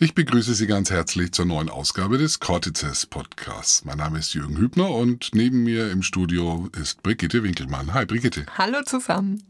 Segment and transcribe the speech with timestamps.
[0.00, 3.84] Ich begrüße Sie ganz herzlich zur neuen Ausgabe des Cortices Podcasts.
[3.84, 7.92] Mein Name ist Jürgen Hübner und neben mir im Studio ist Brigitte Winkelmann.
[7.94, 8.46] Hi Brigitte.
[8.56, 9.42] Hallo zusammen.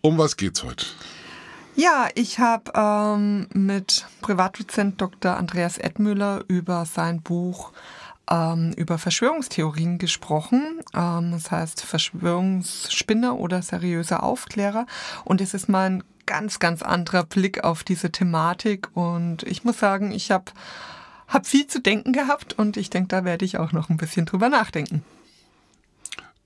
[0.00, 0.84] Um was geht's heute?
[1.76, 5.36] Ja, ich habe ähm, mit Privatdozent Dr.
[5.36, 7.70] Andreas Edmüller über sein Buch
[8.28, 10.80] ähm, über Verschwörungstheorien gesprochen.
[10.92, 14.86] Ähm, das heißt Verschwörungsspinner oder seriöse Aufklärer.
[15.24, 18.88] Und es ist mal ein ganz, ganz anderer Blick auf diese Thematik.
[18.94, 20.52] Und ich muss sagen, ich habe
[21.28, 24.26] hab viel zu denken gehabt und ich denke, da werde ich auch noch ein bisschen
[24.26, 25.02] drüber nachdenken.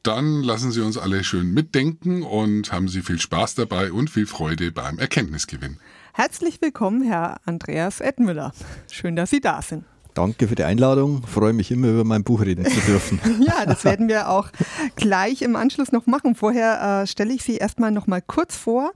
[0.02, 4.26] Dann lassen Sie uns alle schön mitdenken und haben Sie viel Spaß dabei und viel
[4.26, 5.78] Freude beim Erkenntnisgewinn.
[6.12, 8.52] Herzlich willkommen, Herr Andreas Edmüller.
[8.90, 9.84] Schön, dass Sie da sind.
[10.14, 11.26] Danke für die Einladung.
[11.26, 13.20] Freue mich immer, über mein Buch reden zu dürfen.
[13.40, 14.50] ja, das werden wir auch
[14.94, 16.36] gleich im Anschluss noch machen.
[16.36, 18.92] Vorher äh, stelle ich Sie erstmal noch mal kurz vor.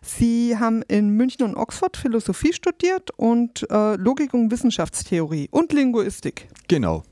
[0.00, 6.48] Sie haben in München und Oxford Philosophie studiert und äh, Logik und Wissenschaftstheorie und Linguistik.
[6.68, 7.02] Genau.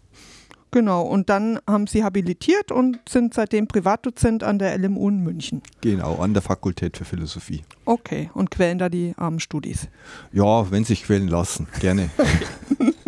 [0.73, 5.63] Genau, und dann haben Sie habilitiert und sind seitdem Privatdozent an der LMU in München.
[5.81, 7.63] Genau, an der Fakultät für Philosophie.
[7.85, 9.89] Okay, und quälen da die armen Studis?
[10.33, 12.11] Ja, wenn sich quälen lassen, gerne.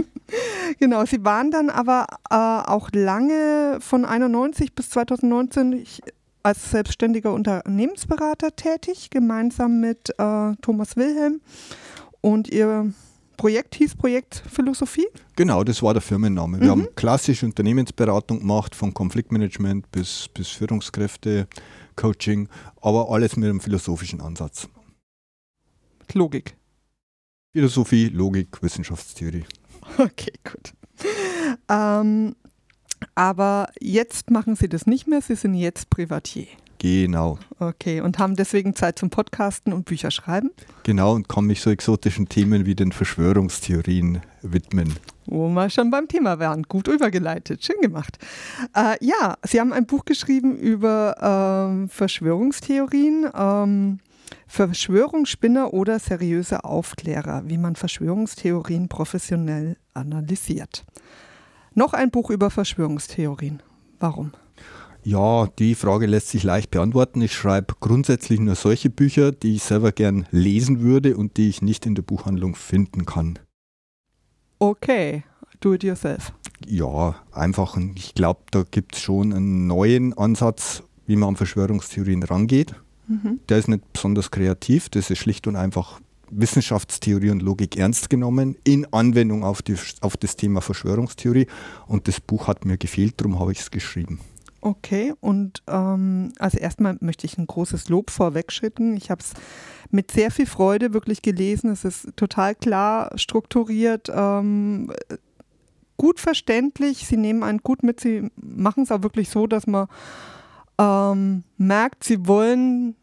[0.78, 5.84] genau, Sie waren dann aber äh, auch lange von 91 bis 2019
[6.42, 11.41] als selbstständiger Unternehmensberater tätig, gemeinsam mit äh, Thomas Wilhelm.
[12.20, 12.92] Und Ihr
[13.37, 15.06] Projekt hieß Projekt Philosophie?
[15.37, 16.61] Genau, das war der Firmenname.
[16.61, 16.70] Wir mhm.
[16.70, 21.48] haben klassische Unternehmensberatung gemacht, von Konfliktmanagement bis, bis Führungskräfte,
[21.97, 22.48] Coaching,
[22.81, 24.69] aber alles mit einem philosophischen Ansatz.
[26.12, 26.55] Logik.
[27.53, 29.45] Philosophie, Logik, Wissenschaftstheorie.
[29.98, 30.73] Okay, gut.
[31.69, 32.35] Ähm,
[33.15, 36.47] aber jetzt machen Sie das nicht mehr, Sie sind jetzt Privatier.
[36.79, 37.39] Genau.
[37.61, 40.51] Okay, und haben deswegen Zeit zum Podcasten und Bücher schreiben?
[40.83, 44.92] Genau, und kann mich so exotischen Themen wie den Verschwörungstheorien widmen.
[45.27, 46.64] Wo wir schon beim Thema wären.
[46.64, 48.19] Gut übergeleitet, schön gemacht.
[48.75, 53.29] Äh, ja, Sie haben ein Buch geschrieben über ähm, Verschwörungstheorien.
[53.33, 54.01] Ähm,
[54.47, 60.85] Verschwörungsspinner oder seriöse Aufklärer, wie man Verschwörungstheorien professionell analysiert.
[61.75, 63.63] Noch ein Buch über Verschwörungstheorien.
[63.98, 64.33] Warum?
[65.05, 67.20] Ja, die Frage lässt sich leicht beantworten.
[67.23, 71.61] Ich schreibe grundsätzlich nur solche Bücher, die ich selber gern lesen würde und die ich
[71.61, 73.39] nicht in der Buchhandlung finden kann.
[74.61, 75.25] Okay,
[75.61, 76.33] do it yourself.
[76.67, 77.77] Ja, einfach.
[77.97, 82.77] Ich glaube, da gibt es schon einen neuen Ansatz, wie man an Verschwörungstheorien rangeht.
[83.08, 83.40] Mhm.
[83.48, 86.01] Der ist nicht besonders kreativ, das ist schlicht und einfach
[86.33, 91.46] Wissenschaftstheorie und Logik ernst genommen in Anwendung auf, die, auf das Thema Verschwörungstheorie.
[91.86, 94.20] Und das Buch hat mir gefehlt, darum habe ich es geschrieben.
[94.64, 98.96] Okay, und ähm, also erstmal möchte ich ein großes Lob vorwegschicken.
[98.96, 99.34] Ich habe es
[99.90, 101.70] mit sehr viel Freude wirklich gelesen.
[101.70, 104.92] Es ist total klar strukturiert, ähm,
[105.96, 107.08] gut verständlich.
[107.08, 107.98] Sie nehmen einen gut mit.
[108.01, 109.89] Sie machen es auch wirklich so, dass man
[110.83, 112.97] ähm, merkt, sie wollen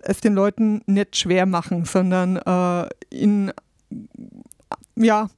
[0.00, 3.52] es den Leuten nicht schwer machen, sondern äh, ihnen
[4.96, 5.28] ja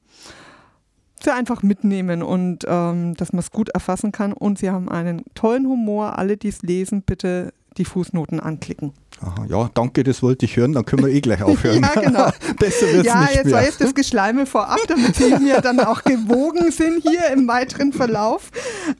[1.22, 4.32] sie einfach mitnehmen und ähm, dass man es gut erfassen kann.
[4.32, 6.18] Und sie haben einen tollen Humor.
[6.18, 8.92] Alle, die es lesen, bitte die Fußnoten anklicken.
[9.20, 11.82] Aha, ja, danke, das wollte ich hören, dann können wir eh gleich aufhören.
[11.82, 12.30] ja, genau.
[12.58, 13.54] Besser wird es ja, nicht jetzt mehr.
[13.54, 17.92] war jetzt das Geschleime vorab, damit Sie mir dann auch gewogen sind hier im weiteren
[17.92, 18.50] Verlauf.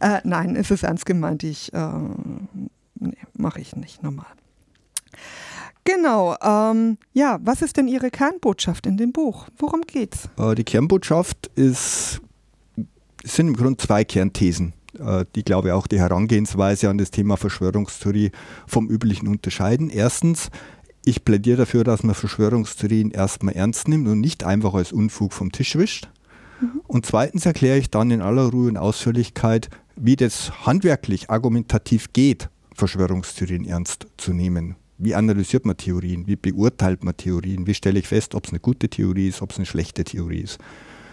[0.01, 1.79] Äh, nein, es ist ernst gemeint, ich äh,
[3.41, 4.27] mache ich nicht normal.
[5.85, 6.37] Genau.
[6.43, 9.49] Ähm, ja, was ist denn Ihre Kernbotschaft in dem Buch?
[9.59, 10.29] Worum geht's?
[10.39, 12.21] Äh, die Kernbotschaft ist,
[13.25, 17.37] sind im Grunde zwei Kernthesen, äh, die, glaube ich, auch die Herangehensweise an das Thema
[17.37, 18.31] Verschwörungstheorie
[18.67, 19.91] vom üblichen unterscheiden.
[19.91, 20.51] Erstens,
[21.05, 25.51] ich plädiere dafür, dass man Verschwörungstheorien erstmal ernst nimmt und nicht einfach als Unfug vom
[25.51, 26.09] Tisch wischt.
[26.61, 26.83] Mhm.
[26.87, 32.51] Und zweitens erkläre ich dann in aller Ruhe und Ausführlichkeit, wie das handwerklich argumentativ geht,
[32.81, 38.07] Verschwörungstheorien ernst zu nehmen wie analysiert man Theorien, wie beurteilt man Theorien, wie stelle ich
[38.07, 40.59] fest, ob es eine gute Theorie ist, ob es eine schlechte Theorie ist.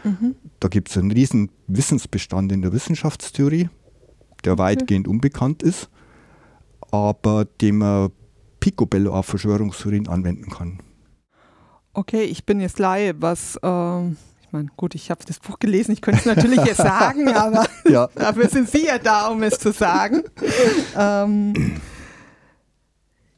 [0.04, 0.36] Mhm.
[0.60, 3.70] Da gibt es einen riesen Wissensbestand in der Wissenschaftstheorie,
[4.44, 4.62] der okay.
[4.62, 5.90] weitgehend unbekannt ist,
[6.92, 8.12] aber den man
[8.60, 10.82] picobello auf Verschwörungstheorien anwenden kann.
[11.94, 13.58] Okay, ich bin jetzt Laie, was...
[13.64, 14.18] Ähm
[14.48, 17.68] ich meine, gut, ich habe das Buch gelesen, ich könnte es natürlich jetzt sagen, aber
[17.88, 18.08] ja.
[18.16, 20.24] dafür sind Sie ja da, um es zu sagen.
[20.98, 21.82] ähm,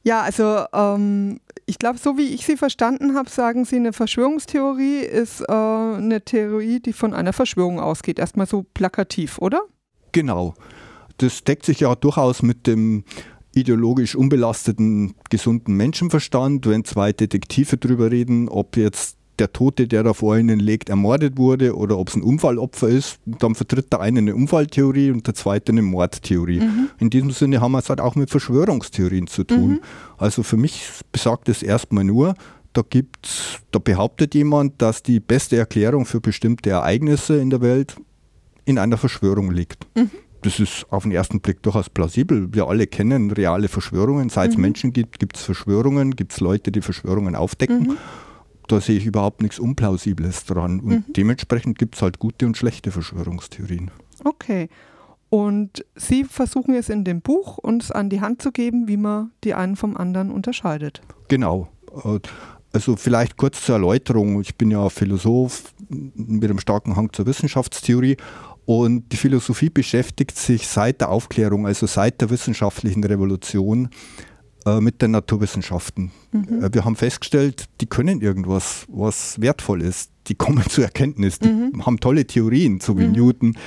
[0.03, 5.00] ja, also ähm, ich glaube, so wie ich Sie verstanden habe, sagen Sie, eine Verschwörungstheorie
[5.00, 8.19] ist äh, eine Theorie, die von einer Verschwörung ausgeht.
[8.19, 9.62] Erstmal so plakativ, oder?
[10.12, 10.53] Genau.
[11.17, 13.03] Das deckt sich ja durchaus mit dem
[13.53, 20.13] ideologisch unbelasteten, gesunden Menschenverstand, wenn zwei Detektive darüber reden, ob jetzt der Tote, der da
[20.13, 23.19] vor ihnen liegt, ermordet wurde oder ob es ein Unfallopfer ist.
[23.25, 26.59] Dann vertritt der eine eine Unfalltheorie und der zweite eine Mordtheorie.
[26.59, 26.89] Mhm.
[27.00, 29.71] In diesem Sinne haben wir es halt auch mit Verschwörungstheorien zu tun.
[29.71, 29.80] Mhm.
[30.18, 32.36] Also für mich besagt es erstmal nur,
[32.74, 37.95] da gibt's, da behauptet jemand, dass die beste Erklärung für bestimmte Ereignisse in der Welt
[38.65, 39.88] in einer Verschwörung liegt.
[39.95, 40.12] Mhm.
[40.41, 42.53] Das ist auf den ersten Blick durchaus plausibel.
[42.53, 44.30] Wir alle kennen reale Verschwörungen.
[44.30, 44.62] Seit es mhm.
[44.62, 47.80] Menschen gibt, gibt es Verschwörungen, gibt es Leute, die Verschwörungen aufdecken.
[47.80, 47.97] Mhm.
[48.69, 50.80] Da sehe ich überhaupt nichts Unplausibles dran.
[50.80, 51.04] Und mhm.
[51.13, 53.92] dementsprechend gibt es halt gute und schlechte Verschwörungstheorien.
[54.24, 54.69] Okay.
[55.30, 59.31] Und Sie versuchen es in dem Buch uns an die Hand zu geben, wie man
[59.44, 61.01] die einen vom anderen unterscheidet.
[61.27, 61.69] Genau.
[62.04, 62.19] Äh,
[62.71, 64.39] also vielleicht kurz zur Erläuterung.
[64.42, 68.18] Ich bin ja Philosoph mit einem starken Hang zur Wissenschaftstheorie
[68.65, 73.89] und die Philosophie beschäftigt sich seit der Aufklärung, also seit der wissenschaftlichen Revolution,
[74.77, 76.12] äh, mit den Naturwissenschaften.
[76.31, 76.63] Mhm.
[76.63, 80.12] Äh, wir haben festgestellt, die können irgendwas, was wertvoll ist.
[80.27, 81.86] Die kommen zur Erkenntnis, die mhm.
[81.86, 83.13] haben tolle Theorien, so wie mhm.
[83.13, 83.57] Newton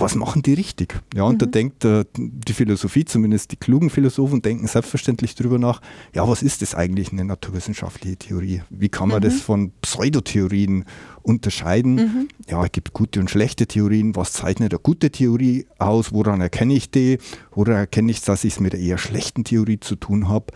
[0.00, 1.00] was machen die richtig?
[1.14, 1.38] Ja, und mhm.
[1.38, 5.80] da denkt äh, die Philosophie, zumindest die klugen Philosophen, denken selbstverständlich darüber nach,
[6.14, 8.62] ja, was ist das eigentlich eine naturwissenschaftliche Theorie?
[8.70, 9.24] Wie kann man mhm.
[9.24, 10.84] das von Pseudotheorien
[11.22, 11.94] unterscheiden?
[11.94, 12.28] Mhm.
[12.48, 14.16] Ja, es gibt gute und schlechte Theorien.
[14.16, 16.12] Was zeichnet eine gute Theorie aus?
[16.12, 17.18] Woran erkenne ich die?
[17.52, 20.46] Woran erkenne ich, dass ich es mit einer eher schlechten Theorie zu tun habe?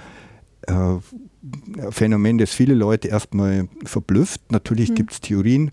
[0.62, 0.96] Äh,
[1.90, 4.40] Phänomen, das viele Leute erstmal verblüfft.
[4.50, 4.94] Natürlich mhm.
[4.94, 5.70] gibt es Theorien,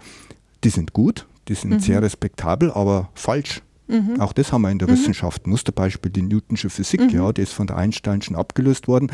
[0.64, 1.80] die sind gut, die sind mhm.
[1.80, 3.62] sehr respektabel, aber falsch.
[3.88, 4.22] Mhm.
[4.22, 4.94] Auch das haben wir in der mhm.
[4.94, 5.48] Wissenschaft.
[5.48, 7.10] Musterbeispiel die Newtonsche Physik, mhm.
[7.10, 9.12] ja, die ist von der Einsteinschen abgelöst worden.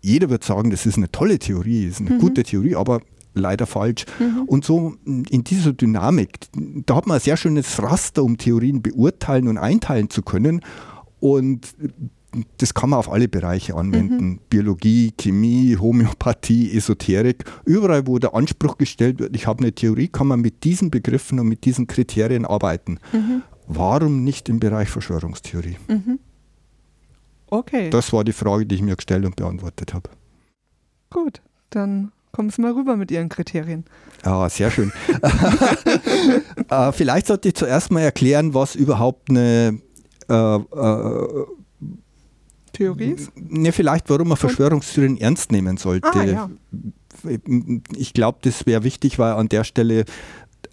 [0.00, 2.18] Jeder wird sagen, das ist eine tolle Theorie, ist eine mhm.
[2.20, 3.00] gute Theorie, aber
[3.34, 4.04] leider falsch.
[4.20, 4.42] Mhm.
[4.46, 6.38] Und so in dieser Dynamik,
[6.86, 10.60] da hat man ein sehr schönes Raster, um Theorien beurteilen und einteilen zu können.
[11.18, 11.74] Und
[12.58, 14.28] das kann man auf alle Bereiche anwenden.
[14.28, 14.40] Mhm.
[14.50, 17.44] Biologie, Chemie, Homöopathie, Esoterik.
[17.64, 21.38] Überall, wo der Anspruch gestellt wird, ich habe eine Theorie, kann man mit diesen Begriffen
[21.40, 22.98] und mit diesen Kriterien arbeiten.
[23.12, 23.42] Mhm.
[23.66, 25.76] Warum nicht im Bereich Verschwörungstheorie?
[25.88, 26.18] Mhm.
[27.46, 27.90] Okay.
[27.90, 30.10] Das war die Frage, die ich mir gestellt und beantwortet habe.
[31.10, 31.40] Gut,
[31.70, 33.84] dann kommen Sie mal rüber mit Ihren Kriterien.
[34.24, 34.92] Ja, sehr schön.
[36.68, 39.80] äh, vielleicht sollte ich zuerst mal erklären, was überhaupt eine
[40.28, 41.44] äh, äh,
[42.74, 43.32] Theorie ist?
[43.36, 46.08] Ne, vielleicht, warum man Verschwörungstheorien ernst nehmen sollte.
[46.12, 46.50] Ah, ja.
[47.96, 50.04] Ich glaube, das wäre wichtig, weil an der Stelle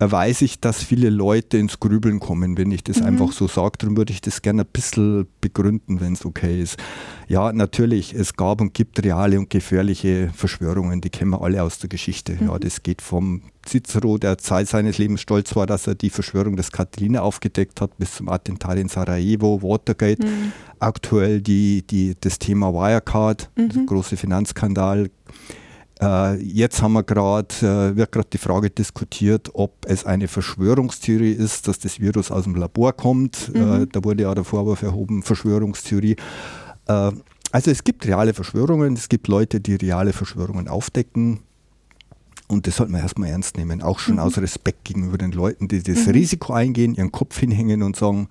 [0.10, 3.08] weiß ich, dass viele Leute ins Grübeln kommen, wenn ich das mhm.
[3.08, 3.74] einfach so sage.
[3.78, 6.78] Darum würde ich das gerne ein bisschen begründen, wenn es okay ist.
[7.28, 11.80] Ja, natürlich, es gab und gibt reale und gefährliche Verschwörungen, die kennen wir alle aus
[11.80, 12.34] der Geschichte.
[12.34, 12.48] Mhm.
[12.48, 16.56] Ja, das geht vom Cicero, der Zeit seines Lebens stolz war, dass er die Verschwörung
[16.56, 20.26] des Catilina aufgedeckt hat, bis zum Attentat in Sarajevo, Watergate.
[20.26, 20.52] Mhm.
[20.80, 23.70] Aktuell die, die, das Thema Wirecard, mhm.
[23.70, 25.12] der große Finanzskandal
[26.42, 31.68] jetzt haben wir gerade, äh, wird gerade die Frage diskutiert, ob es eine Verschwörungstheorie ist,
[31.68, 33.52] dass das Virus aus dem Labor kommt.
[33.54, 33.84] Äh, mhm.
[33.84, 36.16] Äh, da wurde ja der Vorwurf erhoben, Verschwörungstheorie.
[36.88, 37.12] Äh,
[37.52, 41.42] also es gibt reale Verschwörungen, es gibt Leute, die reale Verschwörungen aufdecken.
[42.48, 44.22] Und das sollte man erstmal ernst nehmen, auch schon mhm.
[44.22, 46.12] aus Respekt gegenüber den Leuten, die das mhm.
[46.12, 48.28] Risiko eingehen, ihren Kopf hinhängen und sagen,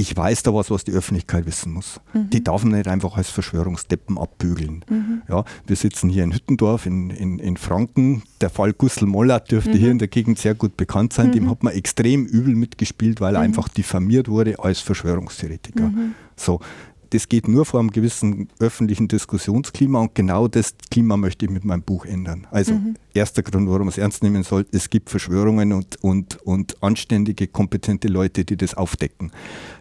[0.00, 2.00] ich weiß da was, was die Öffentlichkeit wissen muss.
[2.14, 2.30] Mhm.
[2.30, 4.84] Die darf man nicht einfach als Verschwörungsdeppen abbügeln.
[4.88, 5.22] Mhm.
[5.28, 8.22] Ja, wir sitzen hier in Hüttendorf in, in, in Franken.
[8.40, 9.78] Der Fall Gustl Moller dürfte mhm.
[9.78, 11.32] hier in der Gegend sehr gut bekannt sein.
[11.32, 11.50] Dem mhm.
[11.50, 13.46] hat man extrem übel mitgespielt, weil er mhm.
[13.46, 15.88] einfach diffamiert wurde als Verschwörungstheoretiker.
[15.88, 16.14] Mhm.
[16.36, 16.60] So,
[17.10, 21.64] das geht nur vor einem gewissen öffentlichen Diskussionsklima und genau das Klima möchte ich mit
[21.64, 22.46] meinem Buch ändern.
[22.50, 22.96] Also mhm.
[23.14, 27.46] erster Grund, warum man es ernst nehmen sollte, es gibt Verschwörungen und, und, und anständige,
[27.46, 29.32] kompetente Leute, die das aufdecken.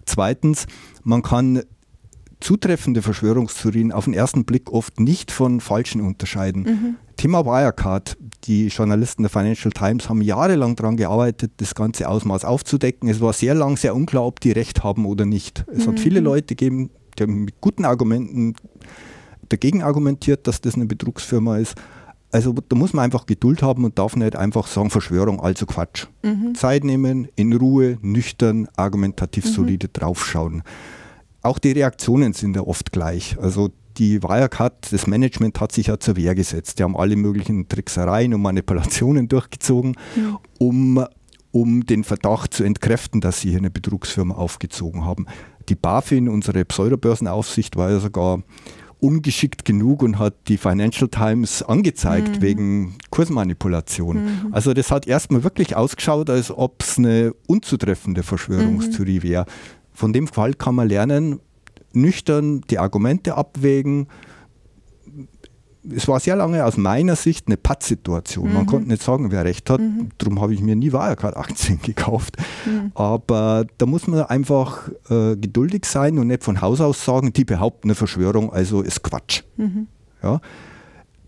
[0.06, 0.68] Zweitens,
[1.04, 1.64] man kann
[2.40, 6.64] zutreffende Verschwörungstheorien auf den ersten Blick oft nicht von falschen unterscheiden.
[6.64, 6.96] Mhm.
[7.18, 8.16] Thema Wirecard.
[8.44, 13.10] Die Journalisten der Financial Times haben jahrelang daran gearbeitet, das ganze Ausmaß aufzudecken.
[13.10, 15.66] Es war sehr lang sehr unklar, ob die recht haben oder nicht.
[15.72, 15.92] Es mhm.
[15.92, 18.56] hat viele Leute gegeben, die haben mit guten Argumenten
[19.50, 21.76] dagegen argumentiert, dass das eine Betrugsfirma ist.
[22.32, 26.08] Also da muss man einfach Geduld haben und darf nicht einfach sagen, Verschwörung, also Quatsch.
[26.24, 26.56] Mhm.
[26.56, 29.50] Zeit nehmen, in Ruhe, nüchtern, argumentativ mhm.
[29.50, 30.64] solide draufschauen.
[31.42, 33.38] Auch die Reaktionen sind ja oft gleich.
[33.40, 36.80] Also die Wirecard, das Management hat sich ja zur Wehr gesetzt.
[36.80, 40.38] Die haben alle möglichen Tricksereien und Manipulationen durchgezogen, mhm.
[40.60, 41.06] um,
[41.52, 45.28] um den Verdacht zu entkräften, dass sie hier eine Betrugsfirma aufgezogen haben
[45.70, 48.44] die BaFin, unsere Pseudobörsenaufsicht, war ja sogar
[49.00, 52.42] ungeschickt genug und hat die Financial Times angezeigt mhm.
[52.42, 54.24] wegen Kursmanipulation.
[54.24, 54.48] Mhm.
[54.52, 59.24] Also das hat erstmal wirklich ausgeschaut, als ob es eine unzutreffende Verschwörungstheorie mhm.
[59.24, 59.46] wäre.
[59.94, 61.40] Von dem Fall kann man lernen,
[61.94, 64.08] nüchtern die Argumente abwägen,
[65.96, 68.50] es war sehr lange aus meiner Sicht eine Pattsituation.
[68.50, 68.54] Mhm.
[68.54, 69.80] Man konnte nicht sagen, wer recht hat.
[69.80, 70.10] Mhm.
[70.18, 72.38] Darum habe ich mir nie Wirecard-Aktien gekauft.
[72.66, 72.92] Mhm.
[72.96, 77.46] Aber da muss man einfach äh, geduldig sein und nicht von Haus aus sagen, die
[77.46, 79.44] behaupten eine Verschwörung, also ist Quatsch.
[79.58, 79.88] Mhm.
[80.22, 80.42] Ja.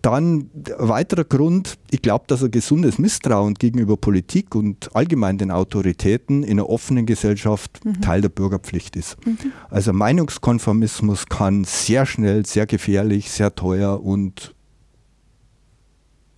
[0.02, 5.52] Dann ein weiterer Grund, ich glaube, dass ein gesundes Misstrauen gegenüber Politik und allgemein den
[5.52, 8.00] Autoritäten in einer offenen Gesellschaft mhm.
[8.00, 9.18] Teil der Bürgerpflicht ist.
[9.26, 9.38] Mhm.
[9.70, 14.56] Also Meinungskonformismus kann sehr schnell, sehr gefährlich, sehr teuer und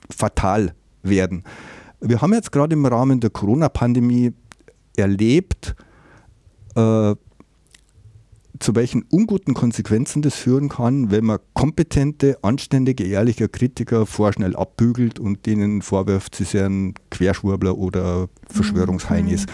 [0.09, 1.43] fatal werden.
[1.99, 4.33] Wir haben jetzt gerade im Rahmen der Corona-Pandemie
[4.97, 5.75] erlebt,
[6.75, 7.15] äh,
[8.61, 15.19] zu welchen unguten Konsequenzen das führen kann, wenn man kompetente, anständige, ehrliche Kritiker vorschnell abbügelt
[15.19, 19.47] und denen vorwirft, sie seien Querschwurbler oder Verschwörungsheinis.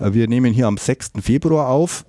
[0.00, 0.14] Mhm.
[0.14, 1.12] Wir nehmen hier am 6.
[1.20, 2.04] Februar auf.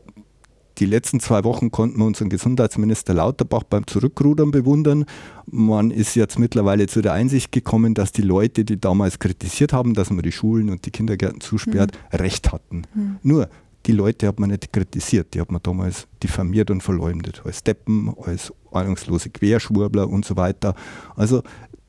[0.77, 5.05] Die letzten zwei Wochen konnten wir unseren Gesundheitsminister Lauterbach beim Zurückrudern bewundern.
[5.45, 9.93] Man ist jetzt mittlerweile zu der Einsicht gekommen, dass die Leute, die damals kritisiert haben,
[9.93, 12.17] dass man die Schulen und die Kindergärten zusperrt, mhm.
[12.17, 12.81] recht hatten.
[12.93, 13.17] Mhm.
[13.24, 13.50] Nur,
[13.86, 18.13] die Leute hat man nicht kritisiert, die hat man damals diffamiert und verleumdet, als Deppen,
[18.24, 20.75] als ahnungslose Querschwurbler und so weiter.
[21.15, 21.44] Also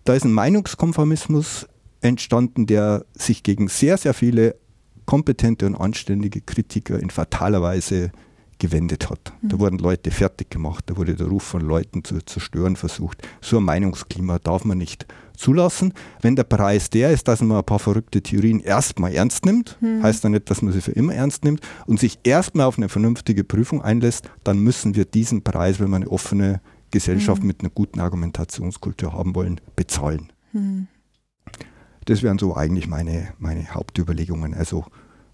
[0.04, 1.66] da ist ein Meinungskonformismus
[2.00, 4.56] entstanden, der sich gegen sehr, sehr viele
[5.06, 8.10] kompetente und anständige Kritiker in fataler Weise
[8.58, 9.32] gewendet hat.
[9.40, 9.48] Mhm.
[9.48, 13.26] Da wurden Leute fertig gemacht, da wurde der Ruf von Leuten zu zerstören versucht.
[13.40, 15.92] So ein Meinungsklima darf man nicht zulassen.
[16.22, 20.02] Wenn der Preis der ist, dass man ein paar verrückte Theorien erstmal ernst nimmt, mhm.
[20.02, 22.88] heißt ja nicht, dass man sie für immer ernst nimmt und sich erstmal auf eine
[22.88, 26.60] vernünftige Prüfung einlässt, dann müssen wir diesen Preis, wenn wir eine offene
[26.90, 27.48] Gesellschaft mhm.
[27.48, 30.32] mit einer guten Argumentationskultur haben wollen, bezahlen.
[30.52, 30.86] Mhm.
[32.06, 34.54] Das wären so eigentlich meine, meine Hauptüberlegungen.
[34.54, 34.84] Also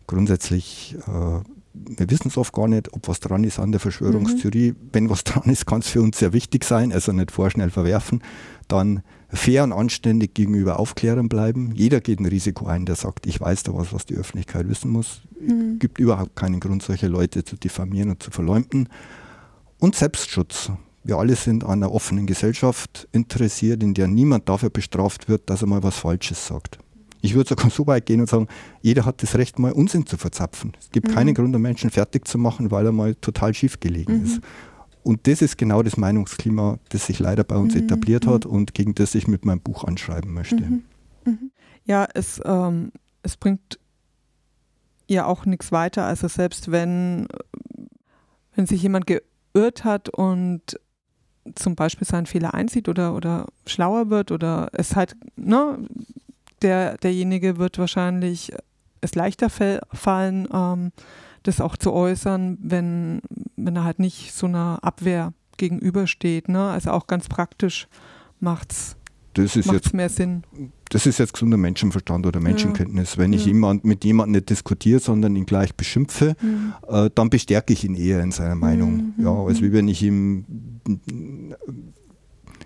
[0.06, 1.40] grundsätzlich äh,
[1.74, 4.72] wir wissen es oft gar nicht, ob was dran ist an der Verschwörungstheorie.
[4.72, 4.76] Mhm.
[4.92, 8.22] Wenn was dran ist, kann es für uns sehr wichtig sein, also nicht vorschnell verwerfen.
[8.68, 11.72] Dann fair und anständig gegenüber Aufklärern bleiben.
[11.74, 14.90] Jeder geht ein Risiko ein, der sagt, ich weiß da was, was die Öffentlichkeit wissen
[14.90, 15.22] muss.
[15.40, 15.74] Mhm.
[15.74, 18.88] Es gibt überhaupt keinen Grund, solche Leute zu diffamieren und zu verleumden.
[19.78, 20.70] Und Selbstschutz.
[21.04, 25.62] Wir alle sind an einer offenen Gesellschaft interessiert, in der niemand dafür bestraft wird, dass
[25.62, 26.78] er mal was Falsches sagt.
[27.22, 28.48] Ich würde sogar so weit gehen und sagen,
[28.82, 30.72] jeder hat das Recht, mal Unsinn zu verzapfen.
[30.78, 31.14] Es gibt mhm.
[31.14, 34.24] keinen Grund, einen Menschen fertig zu machen, weil er mal total schief gelegen mhm.
[34.24, 34.40] ist.
[35.04, 37.84] Und das ist genau das Meinungsklima, das sich leider bei uns mhm.
[37.84, 38.52] etabliert hat mhm.
[38.52, 40.62] und gegen das ich mit meinem Buch anschreiben möchte.
[40.62, 40.84] Mhm.
[41.24, 41.50] Mhm.
[41.84, 43.78] Ja, es, ähm, es bringt
[45.08, 46.04] ja auch nichts weiter.
[46.04, 47.26] Also selbst wenn,
[48.54, 50.78] wenn sich jemand geirrt hat und
[51.56, 55.78] zum Beispiel seinen Fehler einsieht oder, oder schlauer wird oder es halt, ne,
[56.62, 58.52] der, derjenige wird wahrscheinlich
[59.00, 60.92] es leichter fallen, ähm,
[61.42, 63.20] das auch zu äußern, wenn,
[63.56, 66.48] wenn er halt nicht so einer Abwehr gegenübersteht.
[66.48, 66.70] Ne?
[66.70, 67.88] Also auch ganz praktisch
[68.40, 68.96] macht es
[69.34, 70.42] das ist jetzt, mehr Sinn.
[70.90, 73.14] Das ist jetzt gesunder Menschenverstand oder Menschenkenntnis.
[73.14, 73.22] Ja.
[73.22, 73.52] Wenn ich ja.
[73.52, 76.74] jemand, mit jemandem nicht diskutiere, sondern ihn gleich beschimpfe, mhm.
[76.86, 79.14] äh, dann bestärke ich ihn eher in seiner Meinung.
[79.16, 79.24] Mhm.
[79.24, 80.44] Ja, als wie wenn ich ihm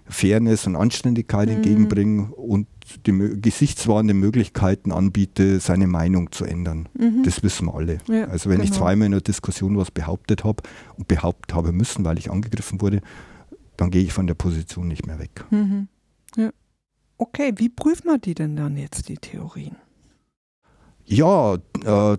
[0.09, 1.57] Fairness und Anständigkeit mhm.
[1.57, 2.67] entgegenbringe und
[3.07, 6.89] die gesichtswahrende Möglichkeiten anbiete, seine Meinung zu ändern.
[6.95, 7.23] Mhm.
[7.25, 7.99] Das wissen wir alle.
[8.09, 8.65] Ja, also wenn genau.
[8.65, 10.63] ich zweimal in einer Diskussion was behauptet habe
[10.97, 13.01] und behauptet habe müssen, weil ich angegriffen wurde,
[13.77, 15.45] dann gehe ich von der Position nicht mehr weg.
[15.51, 15.89] Mhm.
[16.37, 16.51] Ja.
[17.19, 19.77] Okay, wie prüft man die denn dann jetzt, die Theorien?
[21.07, 21.59] Ja, äh,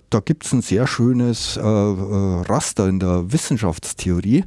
[0.10, 4.46] da gibt es ein sehr schönes äh, äh, Raster in der Wissenschaftstheorie.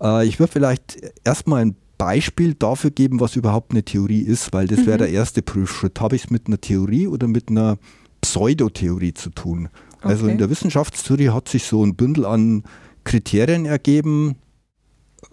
[0.00, 4.66] Äh, ich würde vielleicht erstmal ein Beispiel dafür geben, was überhaupt eine Theorie ist, weil
[4.66, 4.86] das mhm.
[4.86, 6.00] wäre der erste Prüfschritt.
[6.00, 7.78] Habe ich es mit einer Theorie oder mit einer
[8.20, 9.68] Pseudotheorie zu tun?
[9.98, 10.08] Okay.
[10.08, 12.64] Also in der Wissenschaftstheorie hat sich so ein Bündel an
[13.04, 14.34] Kriterien ergeben,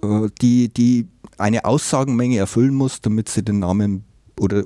[0.04, 1.08] äh, die, die
[1.40, 4.04] eine Aussagenmenge erfüllen muss, damit sie den Namen
[4.40, 4.64] oder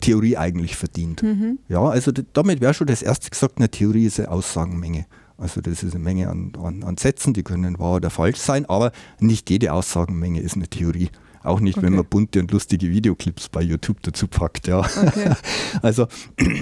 [0.00, 1.22] Theorie eigentlich verdient.
[1.22, 1.60] Mhm.
[1.68, 5.06] Ja, also damit wäre schon das erste gesagt, eine Theorie ist eine Aussagenmenge.
[5.38, 8.66] Also das ist eine Menge an, an, an Sätzen, die können wahr oder falsch sein,
[8.66, 11.10] aber nicht jede Aussagenmenge ist eine Theorie.
[11.46, 11.86] Auch nicht, okay.
[11.86, 14.66] wenn man bunte und lustige Videoclips bei YouTube dazu packt.
[14.66, 14.80] Ja.
[14.80, 15.30] Okay.
[15.82, 16.06] Also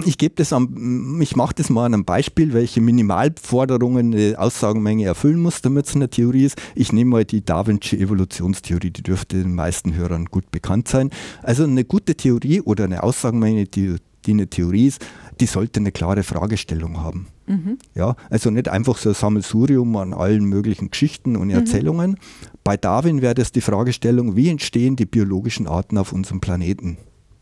[0.05, 5.05] ich gebe das am, ich mache das mal an einem Beispiel, welche Minimalforderungen eine Aussagenmenge
[5.05, 6.61] erfüllen muss, damit es eine Theorie ist.
[6.75, 11.09] Ich nehme mal die Da Vinci Evolutionstheorie, die dürfte den meisten Hörern gut bekannt sein.
[11.41, 15.05] Also eine gute Theorie oder eine Aussagenmenge, die, die eine Theorie ist,
[15.39, 17.27] die sollte eine klare Fragestellung haben.
[17.47, 17.77] Mhm.
[17.93, 21.55] Ja, also nicht einfach so ein Sammelsurium an allen möglichen Geschichten und mhm.
[21.55, 22.11] Erzählungen.
[22.11, 22.17] Mhm.
[22.65, 26.97] Bei Darwin wäre das die Fragestellung, wie entstehen die biologischen Arten auf unserem Planeten?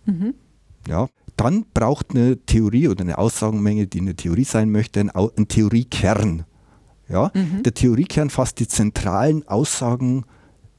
[0.06, 0.34] Mhm.
[0.86, 6.44] Ja, dann braucht eine Theorie oder eine Aussagenmenge, die eine Theorie sein möchte, einen, Theoriekern.
[7.08, 7.64] Ja, mhm.
[7.64, 10.26] Der Theoriekern fasst die zentralen Aussagen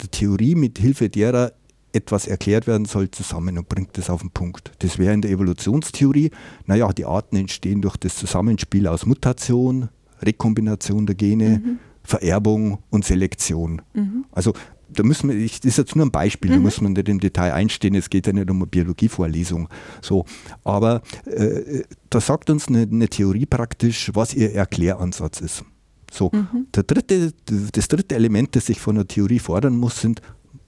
[0.03, 1.53] der Theorie mit Hilfe derer
[1.95, 4.73] etwas erklärt werden soll, zusammen und bringt das auf den Punkt.
[4.81, 6.33] Das wäre in der Evolutionstheorie,
[6.67, 9.89] naja, die Arten entstehen durch das Zusammenspiel aus Mutation,
[10.21, 11.79] Rekombination der Gene, mhm.
[12.05, 13.83] Vererbung und Selektion.
[13.95, 14.27] Mhm.
[14.33, 14.53] Also
[14.89, 16.55] da müssen wir, ich, das ist jetzt nur ein Beispiel, mhm.
[16.55, 19.69] da muss man nicht im Detail einstehen, es geht ja nicht um eine Biologievorlesung.
[20.01, 20.25] So,
[20.63, 25.65] aber äh, da sagt uns eine, eine, Theorie praktisch, was ihr Erkläransatz ist.
[26.13, 26.67] So, mhm.
[26.75, 27.33] der dritte,
[27.73, 30.21] das dritte Element, das sich von der Theorie fordern muss, sind,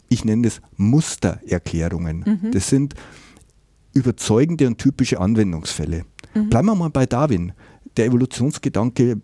[0.09, 2.40] ich nenne es Mustererklärungen.
[2.43, 2.50] Mhm.
[2.50, 2.95] Das sind
[3.93, 6.05] überzeugende und typische Anwendungsfälle.
[6.35, 6.50] Mhm.
[6.50, 7.52] Bleiben wir mal bei Darwin.
[7.97, 9.19] Der Evolutionsgedanke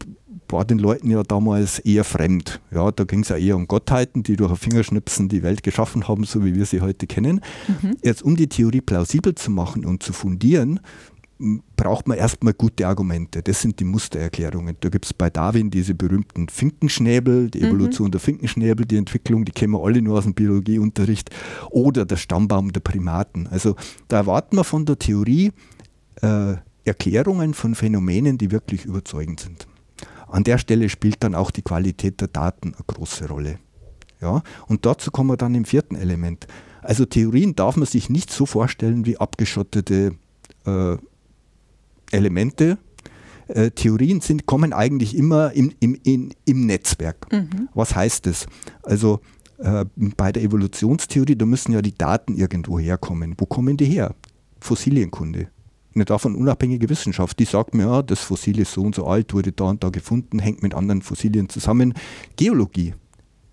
[0.53, 2.61] war den Leuten ja damals eher fremd.
[2.71, 6.09] Ja, da ging es ja eher um Gottheiten, die durch ein Fingerschnipsen die Welt geschaffen
[6.09, 7.41] haben, so wie wir sie heute kennen.
[7.69, 7.97] Mhm.
[8.03, 10.81] Jetzt, um die Theorie plausibel zu machen und zu fundieren,
[11.77, 13.43] braucht man erstmal gute Argumente.
[13.43, 14.77] Das sind die Mustererklärungen.
[14.81, 17.67] Da gibt es bei Darwin diese berühmten Finkenschnäbel, die mhm.
[17.67, 18.13] Evolution mhm.
[18.13, 21.31] der Finkenschnäbel, die Entwicklung, die kennen wir alle nur aus dem Biologieunterricht,
[21.71, 23.49] oder der Stammbaum der Primaten.
[23.49, 23.75] Also
[24.09, 25.53] da erwarten wir von der Theorie
[26.21, 26.55] äh,
[26.85, 29.67] Erklärungen von Phänomenen, die wirklich überzeugend sind.
[30.33, 33.59] An der Stelle spielt dann auch die Qualität der Daten eine große Rolle.
[34.23, 34.43] Ja?
[34.67, 36.47] Und dazu kommen wir dann im vierten Element.
[36.81, 40.15] Also Theorien darf man sich nicht so vorstellen wie abgeschottete
[40.65, 40.97] äh,
[42.11, 42.79] Elemente.
[43.49, 47.31] Äh, Theorien sind, kommen eigentlich immer im, im, in, im Netzwerk.
[47.31, 47.69] Mhm.
[47.75, 48.47] Was heißt das?
[48.83, 49.21] Also
[49.59, 49.85] äh,
[50.17, 53.35] bei der Evolutionstheorie, da müssen ja die Daten irgendwo herkommen.
[53.37, 54.15] Wo kommen die her?
[54.61, 55.49] Fossilienkunde
[55.95, 59.33] eine davon unabhängige Wissenschaft, die sagt mir, ja, das Fossil ist so und so alt,
[59.35, 61.95] wurde da und da gefunden, hängt mit anderen Fossilien zusammen.
[62.37, 62.95] Geologie.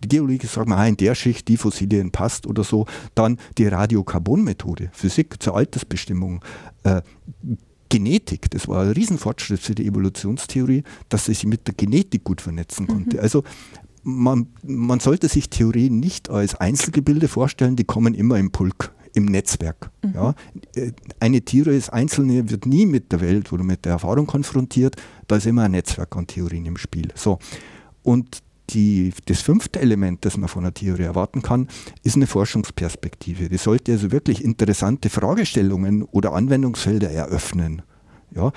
[0.03, 2.85] Die Geologie sagt mir, ah, in der Schicht die Fossilien passt oder so.
[3.15, 6.43] Dann die Radiokarbonmethode, Physik zur Altersbestimmung.
[6.83, 7.01] Äh,
[7.89, 12.39] Genetik, das war ein Riesenfortschritt für die Evolutionstheorie, dass sie sich mit der Genetik gut
[12.39, 13.17] vernetzen konnte.
[13.17, 13.23] Mhm.
[13.23, 13.43] Also
[14.03, 19.25] man, man sollte sich Theorien nicht als Einzelgebilde vorstellen, die kommen immer im Pulk im
[19.25, 19.91] Netzwerk.
[20.03, 20.13] Mhm.
[20.13, 20.35] Ja.
[20.75, 24.95] Äh, eine Tiere ist Einzelne wird nie mit der Welt oder mit der Erfahrung konfrontiert.
[25.27, 27.09] Da ist immer ein Netzwerk an Theorien im Spiel.
[27.15, 27.39] So.
[28.03, 28.39] Und
[28.71, 31.67] die, das fünfte Element, das man von einer Theorie erwarten kann,
[32.03, 33.49] ist eine Forschungsperspektive.
[33.49, 37.81] Die sollte also wirklich interessante Fragestellungen oder Anwendungsfelder eröffnen.
[38.31, 38.51] Ja,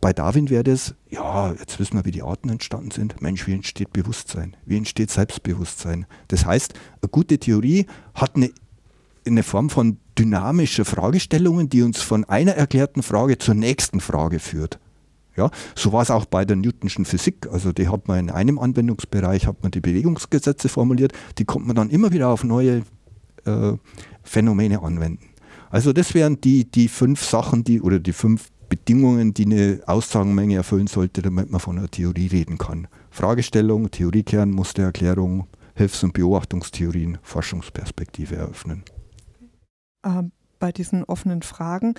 [0.00, 3.20] bei Darwin wäre das, ja, jetzt wissen wir, wie die Arten entstanden sind.
[3.20, 4.56] Mensch, wie entsteht Bewusstsein?
[4.64, 6.06] Wie entsteht Selbstbewusstsein?
[6.28, 8.50] Das heißt, eine gute Theorie hat eine
[9.32, 14.78] eine Form von dynamischer Fragestellungen, die uns von einer erklärten Frage zur nächsten Frage führt.
[15.36, 17.46] Ja, so war es auch bei der Newtonschen Physik.
[17.52, 21.76] Also die hat man in einem Anwendungsbereich hat man die Bewegungsgesetze formuliert, die konnte man
[21.76, 22.82] dann immer wieder auf neue
[23.44, 23.72] äh,
[24.24, 25.24] Phänomene anwenden.
[25.70, 30.56] Also das wären die, die fünf Sachen, die oder die fünf Bedingungen, die eine Aussagenmenge
[30.56, 32.88] erfüllen sollte, damit man von einer Theorie reden kann.
[33.10, 38.82] Fragestellung, Theoriekern, Mustererklärung, Hilfs- und Beobachtungstheorien, Forschungsperspektive eröffnen
[40.02, 40.22] äh,
[40.58, 41.94] bei diesen offenen Fragen.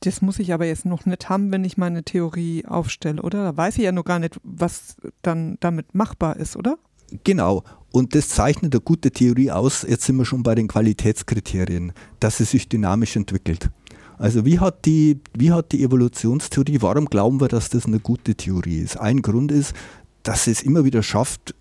[0.00, 3.42] Das muss ich aber jetzt noch nicht haben, wenn ich meine Theorie aufstelle, oder?
[3.42, 6.78] Da weiß ich ja noch gar nicht, was dann damit machbar ist, oder?
[7.24, 7.64] Genau.
[7.90, 9.82] Und das zeichnet eine gute Theorie aus.
[9.82, 13.70] Jetzt sind wir schon bei den Qualitätskriterien, dass sie sich dynamisch entwickelt.
[14.18, 18.34] Also wie hat, die, wie hat die Evolutionstheorie, warum glauben wir, dass das eine gute
[18.34, 18.96] Theorie ist?
[18.98, 19.74] Ein Grund ist,
[20.22, 21.54] dass es immer wieder schafft,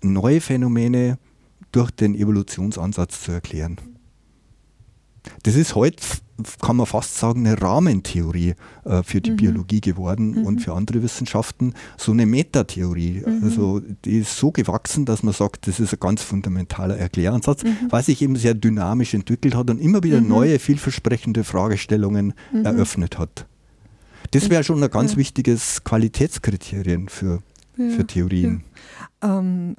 [0.00, 1.18] neue Phänomene
[1.72, 3.76] durch den Evolutionsansatz zu erklären.
[5.42, 6.02] Das ist heute,
[6.60, 8.54] kann man fast sagen, eine Rahmentheorie
[8.84, 9.36] äh, für die mhm.
[9.36, 10.46] Biologie geworden mhm.
[10.46, 11.74] und für andere Wissenschaften.
[11.96, 13.22] So eine Metatheorie.
[13.26, 13.40] Mhm.
[13.42, 17.76] Also die ist so gewachsen, dass man sagt, das ist ein ganz fundamentaler Erkläransatz, mhm.
[17.90, 20.28] weil sich eben sehr dynamisch entwickelt hat und immer wieder mhm.
[20.28, 22.64] neue, vielversprechende Fragestellungen mhm.
[22.64, 23.46] eröffnet hat.
[24.32, 25.18] Das wäre schon ein ganz ja.
[25.18, 27.42] wichtiges Qualitätskriterium für,
[27.76, 27.90] ja.
[27.90, 28.62] für Theorien.
[29.22, 29.38] Ja.
[29.38, 29.76] Ähm,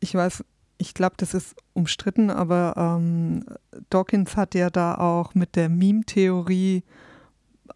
[0.00, 0.44] ich weiß,
[0.78, 3.44] ich glaube, das ist umstritten, aber ähm,
[3.90, 6.84] Dawkins hat ja da auch mit der Meme-Theorie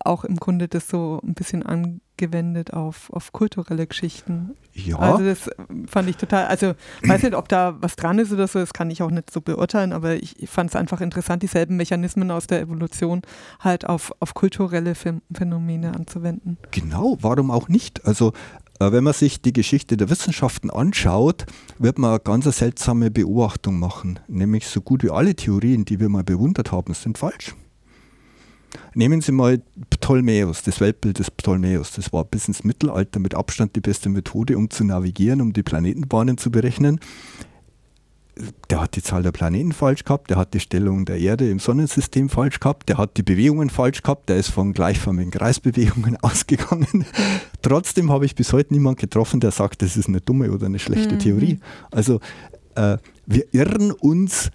[0.05, 4.57] auch im Grunde das so ein bisschen angewendet auf, auf kulturelle Geschichten.
[4.73, 4.99] Ja.
[4.99, 5.51] Also das
[5.87, 8.91] fand ich total, also weiß nicht, ob da was dran ist oder so, das kann
[8.91, 12.47] ich auch nicht so beurteilen, aber ich, ich fand es einfach interessant, dieselben Mechanismen aus
[12.47, 13.23] der Evolution
[13.61, 16.59] halt auf, auf kulturelle Phänomene anzuwenden.
[16.71, 18.05] Genau, warum auch nicht?
[18.07, 18.33] Also äh,
[18.91, 21.45] wenn man sich die Geschichte der Wissenschaften anschaut,
[21.79, 24.19] wird man eine ganz seltsame Beobachtung machen.
[24.29, 27.55] Nämlich so gut wie alle Theorien, die wir mal bewundert haben, sind falsch.
[28.95, 31.93] Nehmen Sie mal Ptolemäus, das Weltbild des Ptolemäus.
[31.93, 35.63] Das war bis ins Mittelalter mit Abstand die beste Methode, um zu navigieren, um die
[35.63, 36.99] Planetenbahnen zu berechnen
[38.71, 41.59] der hat die Zahl der Planeten falsch gehabt, der hat die Stellung der Erde im
[41.59, 47.05] Sonnensystem falsch gehabt, der hat die Bewegungen falsch gehabt, der ist von gleichförmigen Kreisbewegungen ausgegangen.
[47.61, 50.79] Trotzdem habe ich bis heute niemanden getroffen, der sagt, das ist eine dumme oder eine
[50.79, 51.19] schlechte mhm.
[51.19, 51.61] Theorie.
[51.91, 52.21] Also
[52.75, 54.51] äh, wir irren uns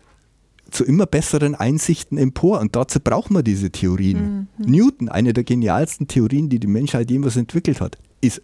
[0.72, 2.60] zu immer besseren Einsichten empor.
[2.60, 4.50] Und dazu braucht man diese Theorien.
[4.58, 4.72] Mhm.
[4.72, 8.42] Newton, eine der genialsten Theorien, die die Menschheit jemals entwickelt hat, ist,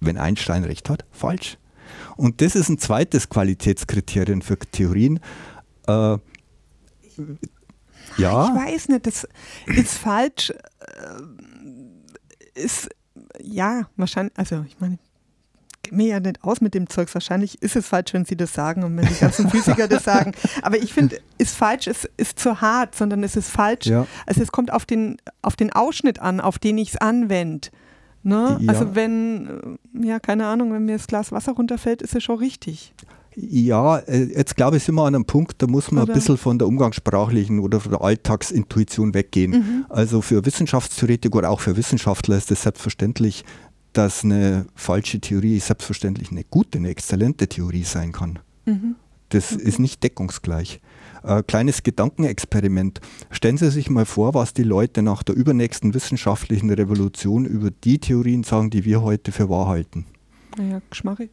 [0.00, 1.58] wenn Einstein recht hat, falsch.
[2.16, 5.20] Und das ist ein zweites Qualitätskriterium für Theorien.
[5.86, 6.18] Äh,
[8.16, 8.16] ja.
[8.16, 9.26] Ich weiß nicht, das
[9.66, 10.50] ist falsch.
[10.50, 12.88] Äh, ist,
[13.42, 14.98] ja, wahrscheinlich, also ich meine,
[15.90, 17.14] mir ja nicht aus mit dem Zeugs.
[17.14, 20.32] Wahrscheinlich ist es falsch, wenn Sie das sagen und wenn die ganzen Physiker das sagen.
[20.62, 23.86] Aber ich finde, ist falsch, ist, ist zu hart, sondern es ist falsch.
[23.86, 24.06] Ja.
[24.26, 27.68] Also es kommt auf den, auf den Ausschnitt an, auf den ich es anwende.
[28.24, 28.58] Ne?
[28.60, 28.72] Ja.
[28.72, 32.94] Also wenn, ja, keine Ahnung, wenn mir das Glas Wasser runterfällt, ist es schon richtig.
[33.36, 36.12] Ja, äh, jetzt glaube ich, sind wir an einem Punkt, da muss man oder?
[36.12, 39.50] ein bisschen von der umgangssprachlichen oder von der Alltagsintuition weggehen.
[39.50, 39.86] Mhm.
[39.90, 43.44] Also für Wissenschaftstheoretiker oder auch für Wissenschaftler ist es selbstverständlich,
[43.92, 48.38] dass eine falsche Theorie selbstverständlich eine gute, eine exzellente Theorie sein kann.
[48.64, 48.94] Mhm.
[49.28, 49.62] Das okay.
[49.64, 50.80] ist nicht deckungsgleich.
[51.24, 53.00] Äh, kleines Gedankenexperiment.
[53.30, 57.98] Stellen Sie sich mal vor, was die Leute nach der übernächsten wissenschaftlichen Revolution über die
[57.98, 60.06] Theorien sagen, die wir heute für wahr halten.
[60.58, 61.30] Naja, Geschmarri.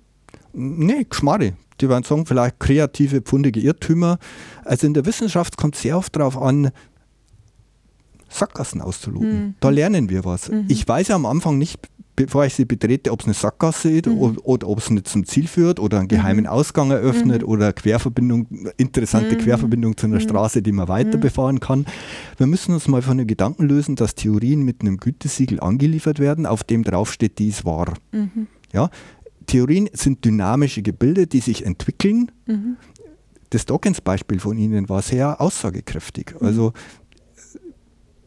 [0.54, 1.54] Nee, Geschmarri.
[1.82, 4.18] Die werden sagen, vielleicht kreative, pfundige Irrtümer.
[4.64, 6.72] Also in der Wissenschaft kommt es sehr oft darauf an,
[8.30, 9.46] Sackgassen auszuloten.
[9.48, 9.56] Mhm.
[9.60, 10.50] Da lernen wir was.
[10.50, 10.66] Mhm.
[10.70, 11.90] Ich weiß ja am Anfang nicht,
[12.26, 14.18] bevor ich sie betrete, ob es eine Sackgasse ist mhm.
[14.18, 16.52] oder, oder, ob es nicht zum Ziel führt oder einen geheimen mhm.
[16.52, 17.48] Ausgang eröffnet mhm.
[17.48, 19.40] oder Querverbindung, interessante mhm.
[19.40, 20.22] Querverbindung zu einer mhm.
[20.22, 21.86] Straße, die man weiter befahren kann.
[22.38, 26.46] Wir müssen uns mal von den Gedanken lösen, dass Theorien mit einem Gütesiegel angeliefert werden,
[26.46, 27.94] auf dem draufsteht, dies war.
[28.72, 28.90] Ja?
[29.48, 32.32] Theorien sind dynamische Gebilde, die sich entwickeln.
[33.50, 36.36] Das Dawkins-Beispiel von Ihnen war sehr aussagekräftig.
[36.40, 36.74] Also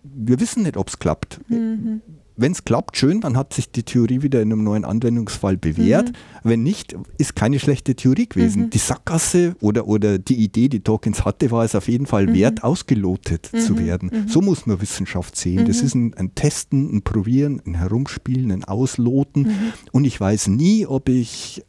[0.02, 1.40] wir wissen nicht, ob es klappt.
[1.48, 2.02] Mhm
[2.36, 6.08] wenn es klappt, schön, dann hat sich die Theorie wieder in einem neuen Anwendungsfall bewährt.
[6.08, 6.14] Mhm.
[6.42, 8.62] Wenn nicht, ist keine schlechte Theorie gewesen.
[8.62, 8.70] Mhm.
[8.70, 12.34] Die Sackgasse oder, oder die Idee, die Dawkins hatte, war es auf jeden Fall mhm.
[12.34, 13.78] wert, ausgelotet zu mhm.
[13.78, 14.10] werden.
[14.12, 14.28] Mhm.
[14.28, 15.66] So muss man Wissenschaft sehen.
[15.66, 15.86] Das mhm.
[15.86, 19.48] ist ein, ein, Testen, ein Probieren, ein Herumspielen, ein Ausloten.
[19.92, 21.64] Und ich weiß nie, ob ich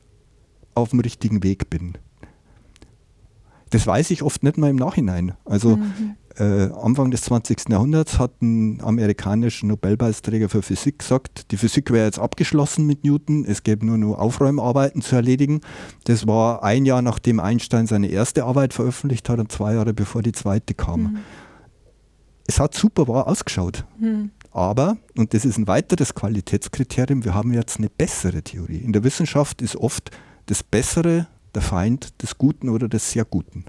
[0.74, 1.94] auf dem richtigen Weg bin.
[3.70, 5.34] Das weiß ich oft nicht mal im Nachhinein.
[5.46, 5.78] Also
[6.38, 7.70] äh, Anfang des 20.
[7.70, 13.46] Jahrhunderts hat ein amerikanischer Nobelpreisträger für Physik gesagt, die Physik wäre jetzt abgeschlossen mit Newton,
[13.46, 15.62] es gäbe nur noch Aufräumarbeiten zu erledigen.
[16.06, 20.22] Das war ein Jahr nachdem Einstein seine erste Arbeit veröffentlicht hat und zwei Jahre bevor
[20.22, 21.02] die zweite kam.
[21.02, 21.18] Mhm.
[22.48, 23.86] Es hat super wahr ausgeschaut.
[24.00, 24.32] Mhm.
[24.52, 28.78] Aber, und das ist ein weiteres Qualitätskriterium, wir haben jetzt eine bessere Theorie.
[28.78, 30.12] In der Wissenschaft ist oft
[30.46, 33.66] das Bessere der Feind des Guten oder des sehr Guten.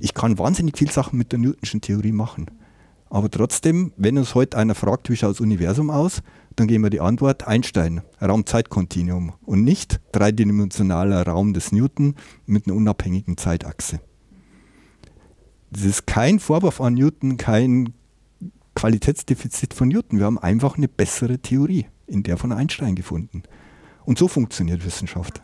[0.00, 2.46] Ich kann wahnsinnig viel Sachen mit der Newtonschen Theorie machen.
[3.10, 6.22] Aber trotzdem, wenn uns heute einer fragt, wie schaut das Universum aus,
[6.56, 12.14] dann geben wir die Antwort Einstein, Raum-Zeit-Kontinuum und nicht dreidimensionaler Raum des Newton
[12.46, 14.00] mit einer unabhängigen Zeitachse.
[15.70, 17.92] Das ist kein Vorwurf an Newton, kein
[18.74, 20.18] Qualitätsdefizit von Newton.
[20.18, 23.42] Wir haben einfach eine bessere Theorie in der von Einstein gefunden.
[24.04, 25.42] Und so funktioniert Wissenschaft.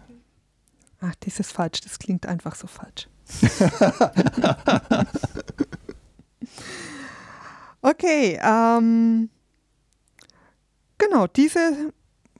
[1.01, 3.09] Ach, das ist falsch, das klingt einfach so falsch.
[7.83, 9.31] okay, ähm,
[10.99, 11.93] genau, diese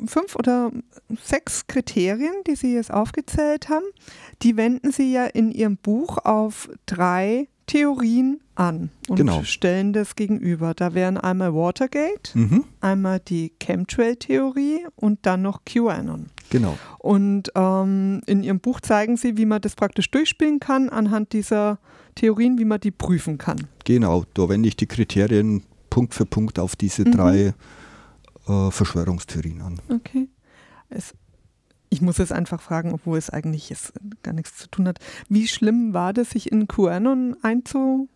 [0.05, 0.71] fünf oder
[1.23, 3.87] sechs Kriterien, die Sie jetzt aufgezählt haben,
[4.43, 9.43] die wenden Sie ja in Ihrem Buch auf drei Theorien an und genau.
[9.43, 10.75] stellen das gegenüber.
[10.75, 12.65] Da wären einmal Watergate, mhm.
[12.81, 16.27] einmal die Chemtrail-Theorie und dann noch QAnon.
[16.51, 16.79] Genau.
[16.99, 21.79] Und ähm, in Ihrem Buch zeigen Sie, wie man das praktisch durchspielen kann anhand dieser
[22.15, 23.67] Theorien, wie man die prüfen kann.
[23.85, 27.13] Genau, da wende ich die Kriterien Punkt für Punkt auf diese mhm.
[27.13, 27.55] drei
[28.49, 29.81] äh, Verschwörungstheorien an.
[29.89, 30.29] Okay.
[30.89, 31.15] Es,
[31.97, 33.75] ich muss es einfach fragen, obwohl es eigentlich
[34.23, 34.99] gar nichts zu tun hat.
[35.31, 38.11] Wie schlimm war das, sich in QAnon einzu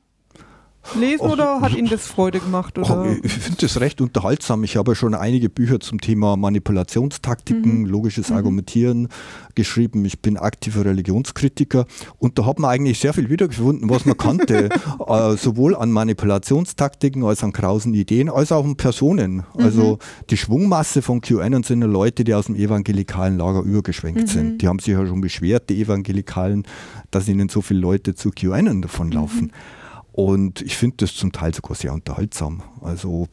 [0.98, 2.78] lesen Och, oder hat Ihnen das Freude gemacht?
[2.78, 3.16] Oder?
[3.22, 4.64] Ich finde das recht unterhaltsam.
[4.64, 7.86] Ich habe schon einige Bücher zum Thema Manipulationstaktiken, mhm.
[7.86, 8.36] logisches mhm.
[8.36, 9.08] Argumentieren
[9.54, 10.04] geschrieben.
[10.04, 11.86] Ich bin aktiver Religionskritiker
[12.18, 14.68] und da hat man eigentlich sehr viel wiedergefunden, was man kannte.
[15.06, 19.36] äh, sowohl an Manipulationstaktiken als an krausen Ideen, als auch an Personen.
[19.36, 19.44] Mhm.
[19.64, 19.98] Also
[20.30, 24.26] die Schwungmasse von QAnon sind Leute, die aus dem evangelikalen Lager übergeschwenkt mhm.
[24.26, 24.62] sind.
[24.62, 26.64] Die haben sich ja schon beschwert, die Evangelikalen,
[27.10, 29.46] dass ihnen so viele Leute zu QAnon davonlaufen.
[29.46, 29.79] Mhm.
[30.12, 32.62] Und ich finde das zum Teil sogar sehr unterhaltsam.
[32.80, 33.28] Also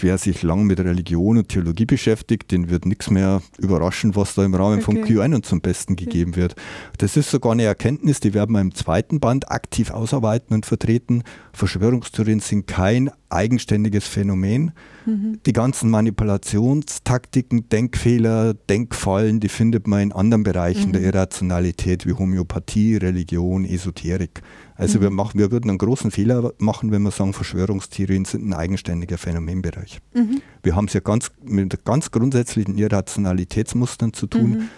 [0.00, 4.44] wer sich lang mit Religion und Theologie beschäftigt, den wird nichts mehr überraschen, was da
[4.44, 4.84] im Rahmen okay.
[4.84, 6.54] von Q1 zum Besten gegeben wird.
[6.98, 11.22] Das ist sogar eine Erkenntnis, die werden wir im zweiten Band aktiv ausarbeiten und vertreten.
[11.52, 14.72] Verschwörungstheorien sind kein eigenständiges Phänomen.
[15.06, 15.40] Mhm.
[15.44, 20.92] Die ganzen Manipulationstaktiken, Denkfehler, Denkfallen, die findet man in anderen Bereichen mhm.
[20.92, 24.42] der Irrationalität wie Homöopathie, Religion, Esoterik.
[24.82, 25.02] Also mhm.
[25.02, 29.16] wir, machen, wir würden einen großen Fehler machen, wenn wir sagen, Verschwörungstheorien sind ein eigenständiger
[29.16, 30.00] Phänomenbereich.
[30.12, 30.42] Mhm.
[30.64, 34.50] Wir haben es ja ganz, mit ganz grundsätzlichen Irrationalitätsmustern zu tun.
[34.50, 34.68] Mhm.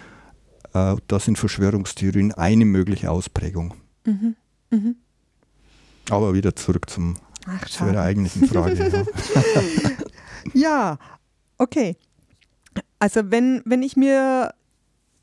[0.75, 3.73] Äh, da sind Verschwörungstheorien eine mögliche Ausprägung.
[4.05, 4.35] Mhm.
[4.69, 4.95] Mhm.
[6.11, 7.15] Aber wieder zurück zum,
[7.47, 8.75] Ach, zu Ihrer eigentlichen Frage.
[10.53, 10.53] ja.
[10.53, 10.97] ja,
[11.57, 11.95] okay.
[12.99, 14.53] Also wenn, wenn ich mir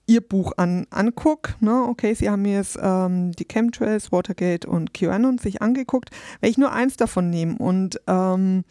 [0.07, 5.39] Ihr Buch an, angucke, ne, okay, Sie haben jetzt ähm, die Chemtrails, Watergate und QAnon
[5.39, 6.11] sich angeguckt,
[6.41, 8.65] wenn ich nur eins davon nehme und, ähm,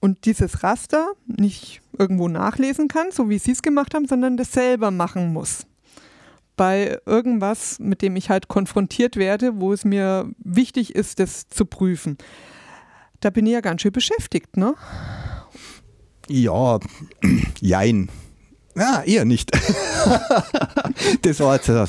[0.00, 4.52] und dieses Raster nicht irgendwo nachlesen kann, so wie Sie es gemacht haben, sondern das
[4.52, 5.66] selber machen muss,
[6.56, 11.64] bei irgendwas, mit dem ich halt konfrontiert werde, wo es mir wichtig ist, das zu
[11.64, 12.18] prüfen.
[13.20, 14.74] Da bin ich ja ganz schön beschäftigt, ne?
[16.28, 16.78] Ja,
[17.60, 18.10] jein.
[18.78, 19.50] Ja, eher nicht.
[21.22, 21.88] das war jetzt eine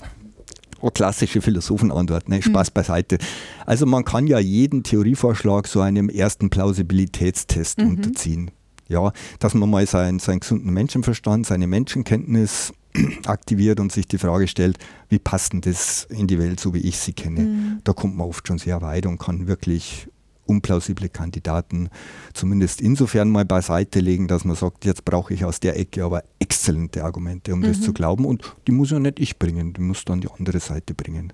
[0.93, 2.41] klassische Philosophenantwort, ne?
[2.41, 2.73] Spaß mhm.
[2.73, 3.17] beiseite.
[3.65, 7.89] Also man kann ja jeden Theorievorschlag so einem ersten Plausibilitätstest mhm.
[7.89, 8.51] unterziehen.
[8.87, 12.73] Ja, dass man mal seinen, seinen gesunden Menschenverstand, seine Menschenkenntnis
[13.25, 16.79] aktiviert und sich die Frage stellt, wie passt denn das in die Welt, so wie
[16.79, 17.41] ich sie kenne.
[17.41, 17.79] Mhm.
[17.83, 20.07] Da kommt man oft schon sehr weit und kann wirklich
[20.49, 21.89] unplausible Kandidaten
[22.33, 26.23] zumindest insofern mal beiseite legen, dass man sagt, jetzt brauche ich aus der Ecke aber
[26.39, 27.63] exzellente Argumente, um mhm.
[27.63, 28.25] das zu glauben.
[28.25, 31.33] Und die muss ja nicht ich bringen, die muss dann die andere Seite bringen.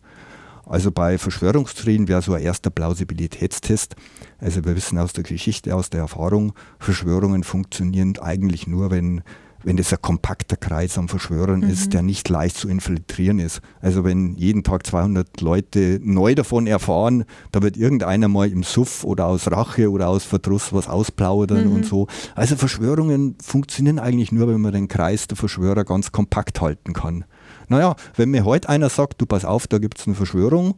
[0.68, 3.96] Also bei Verschwörungstheorien wäre so ein erster Plausibilitätstest.
[4.40, 9.22] Also wir wissen aus der Geschichte, aus der Erfahrung, Verschwörungen funktionieren eigentlich nur, wenn
[9.66, 11.70] wenn das ein kompakter Kreis an Verschwörern mhm.
[11.70, 13.62] ist, der nicht leicht zu infiltrieren ist.
[13.82, 19.04] Also wenn jeden Tag 200 Leute neu davon erfahren, da wird irgendeiner mal im Suff
[19.04, 21.74] oder aus Rache oder aus Verdruss was ausplaudern mhm.
[21.74, 22.08] und so.
[22.36, 27.26] Also Verschwörungen funktionieren eigentlich nur, wenn man den Kreis der Verschwörer ganz kompakt halten kann.
[27.68, 30.76] Naja, wenn mir heute einer sagt, du pass auf, da gibt es eine Verschwörung,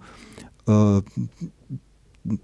[0.67, 1.02] äh,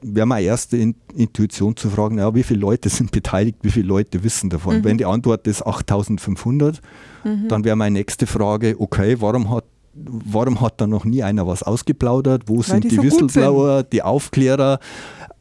[0.01, 4.23] wäre meine erste Intuition zu fragen, ja, wie viele Leute sind beteiligt, wie viele Leute
[4.23, 4.77] wissen davon.
[4.77, 4.83] Mhm.
[4.83, 6.81] Wenn die Antwort ist 8500,
[7.23, 7.47] mhm.
[7.47, 9.65] dann wäre meine nächste Frage, okay, warum hat
[9.95, 12.43] warum hat da noch nie einer was ausgeplaudert?
[12.47, 14.79] Wo Weil sind die, die so Whistleblower, die Aufklärer?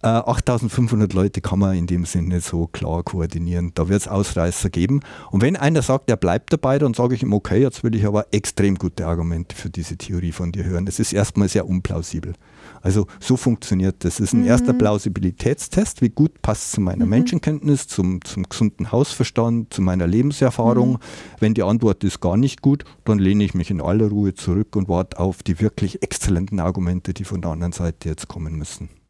[0.03, 3.71] Äh, 8500 Leute kann man in dem Sinne so klar koordinieren.
[3.75, 5.01] Da wird es Ausreißer geben.
[5.31, 8.05] Und wenn einer sagt, er bleibt dabei, dann sage ich ihm, okay, jetzt will ich
[8.05, 10.87] aber extrem gute Argumente für diese Theorie von dir hören.
[10.87, 12.33] Das ist erstmal sehr unplausibel.
[12.81, 14.17] Also so funktioniert das.
[14.17, 14.49] Das ist ein mhm.
[14.49, 16.03] erster Plausibilitätstest.
[16.03, 17.11] Wie gut passt es zu meiner mhm.
[17.11, 20.95] Menschenkenntnis, zum, zum gesunden Hausverstand, zu meiner Lebenserfahrung.
[20.95, 20.99] Mhm.
[21.38, 24.75] Wenn die Antwort ist gar nicht gut, dann lehne ich mich in aller Ruhe zurück
[24.75, 29.02] und warte auf die wirklich exzellenten Argumente, die von der anderen Seite jetzt kommen müssen.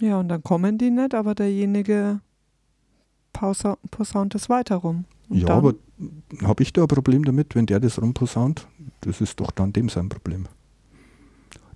[0.00, 2.20] Ja, und dann kommen die nicht, aber derjenige
[3.32, 5.04] posaunt es weiter rum.
[5.28, 5.74] Und ja, aber
[6.42, 8.66] habe ich da ein Problem damit, wenn der das rumposaunt?
[9.00, 10.46] Das ist doch dann dem sein Problem.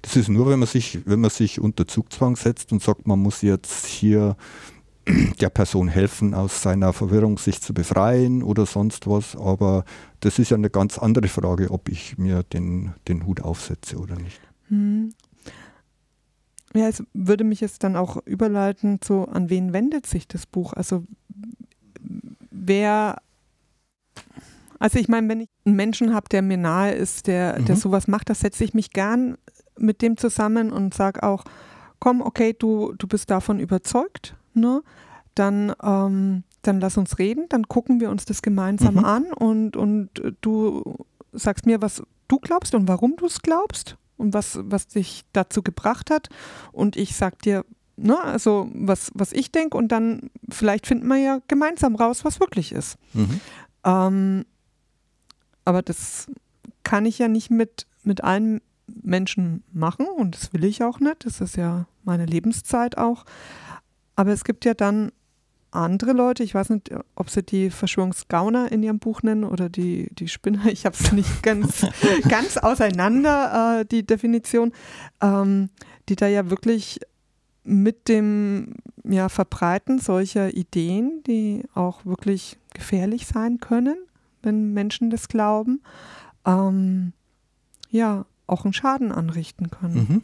[0.02, 3.18] Das ist nur, wenn man sich, wenn man sich unter Zugzwang setzt und sagt, man
[3.18, 4.36] muss jetzt hier
[5.40, 9.36] der Person helfen, aus seiner Verwirrung sich zu befreien oder sonst was.
[9.36, 9.84] Aber
[10.20, 14.16] das ist ja eine ganz andere Frage, ob ich mir den, den Hut aufsetze oder
[14.16, 14.40] nicht.
[14.68, 15.12] Hm.
[16.76, 20.72] Ja, es würde mich jetzt dann auch überleiten zu, an wen wendet sich das Buch?
[20.72, 21.04] Also
[22.50, 23.16] wer,
[24.78, 27.64] also ich meine, wenn ich einen Menschen habe, der mir nahe ist, der, mhm.
[27.66, 29.36] der sowas macht, da setze ich mich gern
[29.78, 31.44] mit dem zusammen und sage auch,
[31.98, 34.82] komm, okay, du, du bist davon überzeugt, ne?
[35.34, 39.04] dann, ähm, dann lass uns reden, dann gucken wir uns das gemeinsam mhm.
[39.04, 40.10] an und, und
[40.40, 45.24] du sagst mir, was du glaubst und warum du es glaubst und was, was dich
[45.32, 46.28] dazu gebracht hat.
[46.72, 47.64] Und ich sag dir,
[47.96, 52.40] ne, also was, was ich denke und dann vielleicht finden wir ja gemeinsam raus, was
[52.40, 52.96] wirklich ist.
[53.12, 53.40] Mhm.
[53.84, 54.44] Ähm,
[55.64, 56.26] aber das
[56.82, 61.24] kann ich ja nicht mit, mit allen Menschen machen und das will ich auch nicht.
[61.24, 63.24] Das ist ja meine Lebenszeit auch.
[64.14, 65.12] Aber es gibt ja dann
[65.70, 70.08] andere Leute, ich weiß nicht, ob sie die Verschwörungsgauner in ihrem Buch nennen oder die,
[70.12, 71.86] die Spinner, ich habe es nicht ganz,
[72.28, 74.72] ganz auseinander, äh, die Definition,
[75.20, 75.70] ähm,
[76.08, 77.00] die da ja wirklich
[77.64, 78.74] mit dem
[79.04, 83.96] ja, Verbreiten solcher Ideen, die auch wirklich gefährlich sein können,
[84.42, 85.82] wenn Menschen das glauben,
[86.44, 87.12] ähm,
[87.90, 89.94] ja, auch einen Schaden anrichten können.
[89.94, 90.22] Mhm.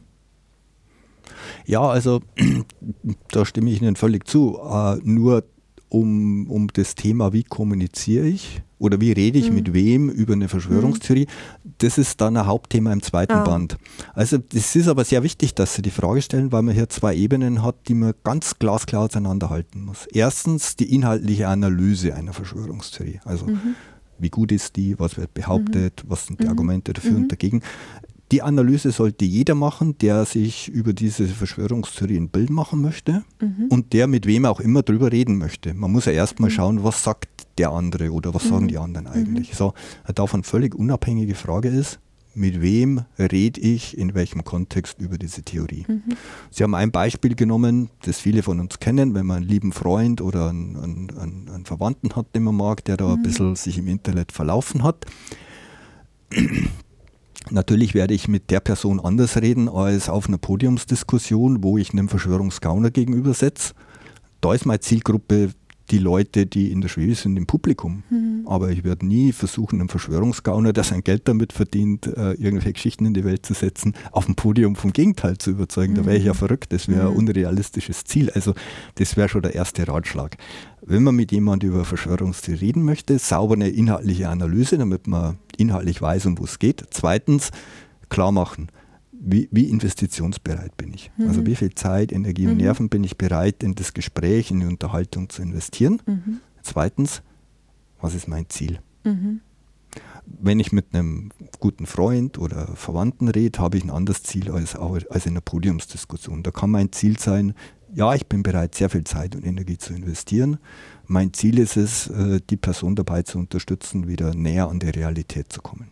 [1.67, 2.21] Ja, also
[3.31, 4.59] da stimme ich Ihnen völlig zu.
[4.63, 5.45] Äh, nur
[5.93, 9.55] um, um das Thema, wie kommuniziere ich oder wie rede ich mhm.
[9.55, 11.27] mit wem über eine Verschwörungstheorie.
[11.79, 13.45] Das ist dann ein Hauptthema im zweiten ah.
[13.45, 13.77] Band.
[14.15, 17.15] Also es ist aber sehr wichtig, dass Sie die Frage stellen, weil man hier zwei
[17.15, 20.07] Ebenen hat, die man ganz glasklar auseinanderhalten muss.
[20.07, 23.21] Erstens die inhaltliche Analyse einer Verschwörungstheorie.
[23.25, 23.75] Also mhm.
[24.19, 26.11] wie gut ist die, was wird behauptet, mhm.
[26.11, 26.51] was sind die mhm.
[26.51, 27.29] Argumente dafür und mhm.
[27.29, 27.63] dagegen.
[28.33, 33.67] Die Analyse sollte jeder machen, der sich über diese Verschwörungstheorie ein Bild machen möchte mhm.
[33.69, 35.75] und der mit wem auch immer drüber reden möchte.
[35.75, 36.55] Man muss ja erstmal mhm.
[36.55, 38.49] schauen, was sagt der andere oder was mhm.
[38.49, 39.51] sagen die anderen eigentlich.
[39.53, 39.57] Mhm.
[39.57, 39.75] So,
[40.15, 42.01] davon völlig unabhängige Frage ist,
[42.35, 45.85] mit wem rede ich in welchem Kontext über diese Theorie.
[45.87, 46.03] Mhm.
[46.51, 50.23] Sie haben ein Beispiel genommen, das viele von uns kennen, wenn man einen lieben Freund
[50.23, 53.25] oder einen, einen, einen Verwandten hat, den man mag, der da ein mhm.
[53.25, 55.05] bisschen sich im Internet verlaufen hat
[57.51, 62.09] Natürlich werde ich mit der Person anders reden als auf einer Podiumsdiskussion, wo ich einem
[62.09, 63.75] Verschwörungsgauner gegenübersetze.
[64.41, 65.51] Da ist meine Zielgruppe
[65.93, 68.03] die Leute, die in der Schwebe sind, im Publikum.
[68.11, 68.43] Mhm.
[68.47, 73.05] Aber ich werde nie versuchen, einen Verschwörungsgauner, der sein Geld damit verdient, äh, irgendwelche Geschichten
[73.05, 75.93] in die Welt zu setzen, auf dem Podium vom Gegenteil zu überzeugen.
[75.93, 75.97] Mhm.
[75.97, 76.39] Da wäre ich ja mhm.
[76.39, 76.73] verrückt.
[76.73, 77.19] Das wäre ein mhm.
[77.19, 78.31] unrealistisches Ziel.
[78.31, 78.55] Also
[78.97, 80.39] das wäre schon der erste Ratschlag.
[80.81, 86.01] Wenn man mit jemandem über Verschwörungstheorie reden möchte, sauber eine inhaltliche Analyse, damit man inhaltlich
[86.01, 86.83] weiß, um wo es geht.
[86.91, 87.51] Zweitens,
[88.09, 88.69] klar machen
[89.25, 91.11] wie, wie investitionsbereit bin ich?
[91.11, 91.29] Also mhm.
[91.29, 92.61] Also wie viel Zeit, Energie und mhm.
[92.61, 96.03] Nerven bin ich bereit, in das Gespräch, in die Unterhaltung zu investieren?
[96.07, 96.41] Mhm.
[96.63, 97.23] Zweitens,
[98.01, 98.81] was ist mein Ziel?
[99.05, 99.41] Mhm.
[100.25, 101.31] Wenn ich mit einem
[101.61, 106.43] guten Freund oder Verwandten rede, habe ich ein anderes Ziel als, als in einer Podiumsdiskussion.
[106.43, 107.55] Da kann mein Ziel sein,
[107.95, 110.59] ja, ich bin bereit, sehr viel Zeit und Energie zu investieren.
[111.07, 115.53] Mein Ziel ist es, äh, die Person dabei zu unterstützen, wieder näher an die Realität
[115.53, 115.89] zu kommen.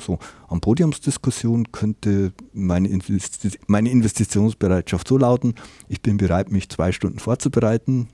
[0.00, 5.54] So, am Podiumsdiskussion könnte meine, Investi meine Investitionsbereitschaft so lauten,
[5.88, 8.08] ich bin bereit, mich zwei Stunden vorzubereiten,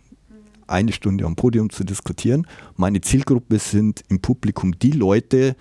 [0.67, 2.47] eine Stunde am Podium zu diskutieren.
[2.77, 5.57] Meine Zielgruppe sind im Publikum die Leute,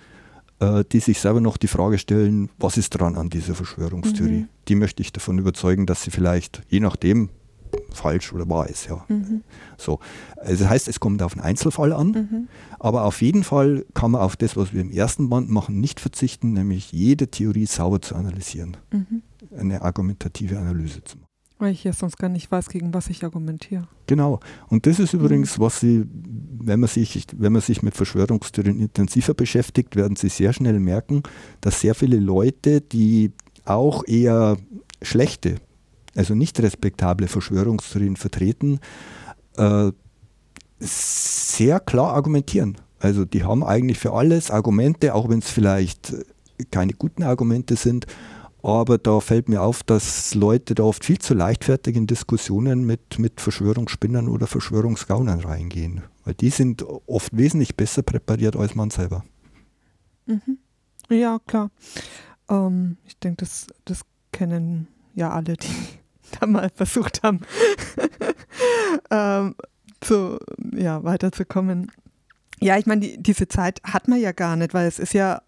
[0.58, 4.40] äh, die sich selber noch die Frage stellen, was ist dran an dieser Verschwörungstheorie?
[4.40, 4.48] Mhm.
[4.68, 7.30] Die möchte ich davon überzeugen, dass sie vielleicht, je nachdem,
[7.92, 8.86] falsch oder wahr ist.
[8.86, 9.04] Ja.
[9.08, 9.42] Mhm.
[9.76, 9.98] So.
[10.36, 12.48] Also das heißt, es kommt auf einen Einzelfall an, mhm.
[12.78, 16.00] aber auf jeden Fall kann man auf das, was wir im ersten Band machen, nicht
[16.00, 18.76] verzichten, nämlich jede Theorie sauber zu analysieren.
[18.92, 19.22] Mhm.
[19.56, 21.26] Eine argumentative Analyse zu machen.
[21.58, 23.88] Weil ich ja sonst gar nicht weiß, gegen was ich argumentiere.
[24.06, 24.40] Genau.
[24.68, 25.62] Und das ist übrigens, mhm.
[25.62, 30.52] was Sie, wenn man sich, wenn man sich mit Verschwörungstheorien intensiver beschäftigt, werden Sie sehr
[30.52, 31.22] schnell merken,
[31.62, 33.32] dass sehr viele Leute, die
[33.64, 34.58] auch eher
[35.00, 35.56] schlechte
[36.16, 38.80] also nicht respektable Verschwörungstheorien vertreten,
[39.56, 39.92] äh,
[40.78, 42.76] sehr klar argumentieren.
[42.98, 46.14] Also die haben eigentlich für alles Argumente, auch wenn es vielleicht
[46.70, 48.06] keine guten Argumente sind.
[48.62, 53.18] Aber da fällt mir auf, dass Leute da oft viel zu leichtfertig in Diskussionen mit,
[53.18, 56.02] mit Verschwörungsspinnern oder Verschwörungsgaunern reingehen.
[56.24, 59.24] Weil die sind oft wesentlich besser präpariert als man selber.
[60.26, 60.58] Mhm.
[61.08, 61.70] Ja, klar.
[62.48, 64.00] Ähm, ich denke, das, das
[64.32, 65.68] kennen ja alle, die
[66.38, 67.40] da mal versucht haben,
[69.10, 69.54] ähm,
[70.00, 70.38] zu,
[70.72, 71.90] ja, weiterzukommen.
[72.60, 75.42] Ja, ich meine, die, diese Zeit hat man ja gar nicht, weil es ist ja,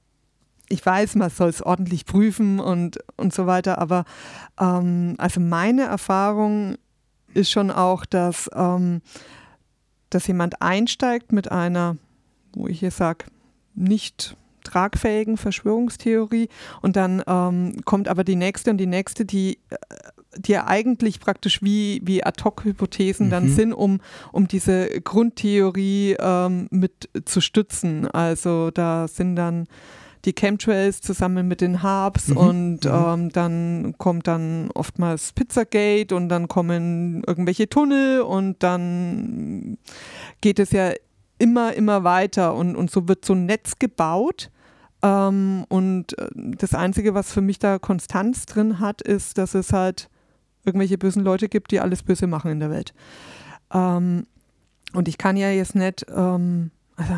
[0.69, 4.05] ich weiß, man soll es ordentlich prüfen und, und so weiter, aber
[4.61, 6.77] ähm, also meine Erfahrung
[7.35, 9.01] ist schon auch, dass, ähm,
[10.11, 11.97] dass jemand einsteigt mit einer,
[12.53, 13.27] wo ich hier sage,
[13.75, 16.49] nicht tragfähigen Verschwörungstheorie
[16.83, 19.77] und dann ähm, kommt aber die nächste und die nächste, die äh,
[20.38, 23.31] die ja eigentlich praktisch wie, wie Ad-Hoc-Hypothesen mhm.
[23.31, 24.01] dann sind, um,
[24.33, 28.07] um diese Grundtheorie ähm, mit zu stützen.
[28.09, 29.66] Also da sind dann
[30.24, 32.37] die Chemtrails zusammen mit den Harbs mhm.
[32.37, 32.90] und mhm.
[32.92, 39.79] ähm, dann kommt dann oftmals Pizzagate und dann kommen irgendwelche Tunnel und dann
[40.40, 40.92] geht es ja
[41.38, 44.51] immer, immer weiter und, und so wird so ein Netz gebaut.
[45.03, 49.72] Ähm, und äh, das Einzige, was für mich da Konstanz drin hat, ist, dass es
[49.72, 50.09] halt
[50.69, 52.93] irgendwelche bösen Leute gibt, die alles Böse machen in der Welt.
[53.73, 54.27] Ähm,
[54.93, 57.15] und ich kann ja jetzt nicht, ähm, also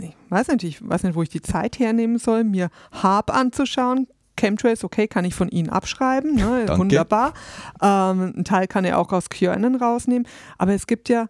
[0.00, 4.06] ich weiß nicht, ich weiß nicht, wo ich die Zeit hernehmen soll, mir Harp anzuschauen.
[4.38, 7.32] Chemtrails, okay, kann ich von Ihnen abschreiben, ne, wunderbar.
[7.82, 10.28] Ähm, ein Teil kann er auch aus QAnon rausnehmen.
[10.58, 11.26] Aber es gibt ja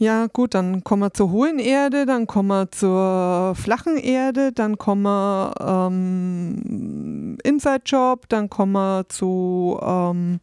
[0.00, 4.78] ja, gut, dann kommen wir zur hohen Erde, dann kommen wir zur flachen Erde, dann
[4.78, 10.40] kommen wir ähm, Inside Job, dann kommen wir zu ähm,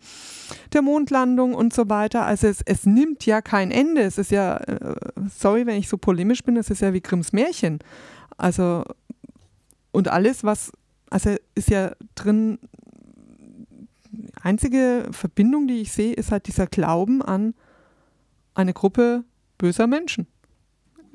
[0.74, 2.24] der Mondlandung und so weiter.
[2.24, 4.02] Also es, es nimmt ja kein Ende.
[4.02, 4.96] Es ist ja, äh,
[5.36, 7.80] sorry, wenn ich so polemisch bin, es ist ja wie Grimms Märchen.
[8.38, 8.84] Also
[9.92, 10.72] und alles, was,
[11.10, 12.60] also ist ja drin,
[14.40, 17.56] einzige Verbindung, die ich sehe, ist halt dieser Glauben an
[18.54, 19.24] eine Gruppe
[19.58, 20.28] böser Menschen.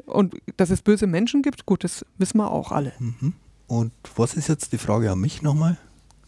[0.07, 2.93] Und dass es böse Menschen gibt, gut, das wissen wir auch alle.
[2.99, 3.35] Mhm.
[3.67, 5.79] Und was ist jetzt die Frage an mich nochmal?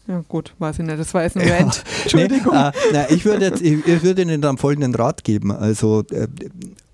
[0.07, 0.99] Ja, gut, weiß ich nicht.
[0.99, 1.83] Das war jetzt ein Rant.
[1.85, 2.53] Ja, Entschuldigung.
[2.53, 5.51] Nee, äh, na, ich würde jetzt, ich, ich, würde Ihnen dann folgenden Rat geben.
[5.51, 6.27] Also äh,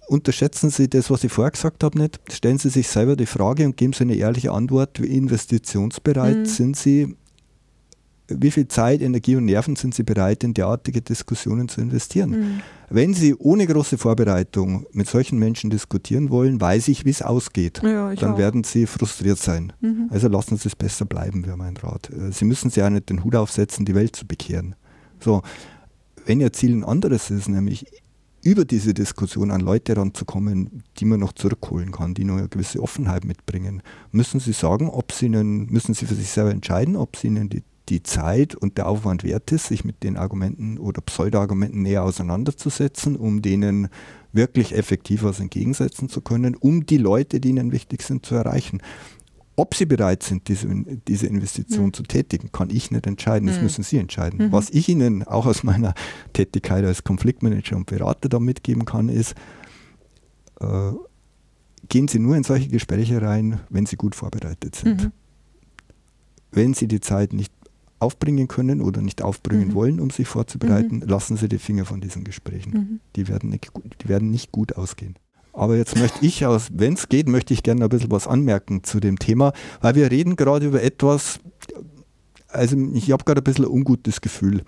[0.07, 2.19] unterschätzen Sie das, was ich vorher gesagt habe, nicht.
[2.32, 5.01] Stellen Sie sich selber die Frage und geben Sie eine ehrliche Antwort.
[5.01, 6.45] Wie investitionsbereit mhm.
[6.45, 7.15] sind Sie?
[8.39, 12.29] Wie viel Zeit, Energie und Nerven sind Sie bereit, in derartige Diskussionen zu investieren?
[12.29, 12.61] Mhm.
[12.89, 17.82] Wenn Sie ohne große Vorbereitung mit solchen Menschen diskutieren wollen, weiß ich, wie es ausgeht.
[17.84, 18.38] Ja, dann auch.
[18.38, 19.73] werden Sie frustriert sein.
[19.79, 20.07] Mhm.
[20.09, 22.09] Also lassen Sie es besser bleiben, wäre mein Rat.
[22.09, 24.75] Äh, Sie müssen sich ja nicht den Hut aufsetzen, die Welt zu bekehren.
[25.19, 25.41] So,
[26.25, 27.86] wenn Ihr Ziel ein anderes ist, nämlich
[28.43, 32.82] über diese Diskussion an Leute ranzukommen, die man noch zurückholen kann, die noch eine gewisse
[32.82, 37.15] Offenheit mitbringen, müssen Sie sagen, ob Sie ihnen, müssen Sie für sich selber entscheiden, ob
[37.15, 41.01] Sie ihnen die die Zeit und der Aufwand wert ist, sich mit den Argumenten oder
[41.01, 43.89] Pseudo-Argumenten näher auseinanderzusetzen, um denen
[44.34, 48.82] wirklich effektiv was entgegensetzen zu können, um die Leute, die ihnen wichtig sind, zu erreichen.
[49.57, 50.67] Ob sie bereit sind, diese,
[51.07, 51.93] diese Investition mhm.
[51.93, 53.47] zu tätigen, kann ich nicht entscheiden.
[53.47, 53.63] Das mhm.
[53.63, 54.47] müssen Sie entscheiden.
[54.47, 54.51] Mhm.
[54.51, 55.93] Was ich Ihnen auch aus meiner
[56.34, 59.36] Tätigkeit als Konfliktmanager und Berater da mitgeben kann, ist,
[60.61, 60.93] äh,
[61.89, 65.03] gehen Sie nur in solche Gespräche rein, wenn Sie gut vorbereitet sind.
[65.03, 65.11] Mhm.
[66.51, 67.53] Wenn Sie die Zeit nicht
[68.01, 69.73] aufbringen können oder nicht aufbringen mhm.
[69.73, 71.07] wollen, um sich vorzubereiten, mhm.
[71.07, 72.71] lassen Sie die Finger von diesen Gesprächen.
[72.71, 72.99] Mhm.
[73.15, 73.71] Die, werden nicht,
[74.03, 75.15] die werden nicht gut ausgehen.
[75.53, 78.83] Aber jetzt möchte ich aus, wenn es geht, möchte ich gerne ein bisschen was anmerken
[78.83, 81.39] zu dem Thema, weil wir reden gerade über etwas,
[82.47, 84.61] also ich habe gerade ein bisschen ein ungutes Gefühl.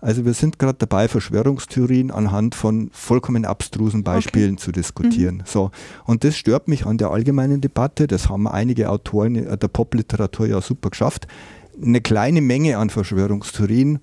[0.00, 4.62] Also wir sind gerade dabei, Verschwörungstheorien anhand von vollkommen abstrusen Beispielen okay.
[4.62, 5.36] zu diskutieren.
[5.36, 5.42] Mhm.
[5.44, 5.70] So.
[6.06, 8.06] Und das stört mich an der allgemeinen Debatte.
[8.06, 11.26] Das haben einige Autoren der Popliteratur ja super geschafft
[11.82, 14.00] eine kleine Menge an Verschwörungstheorien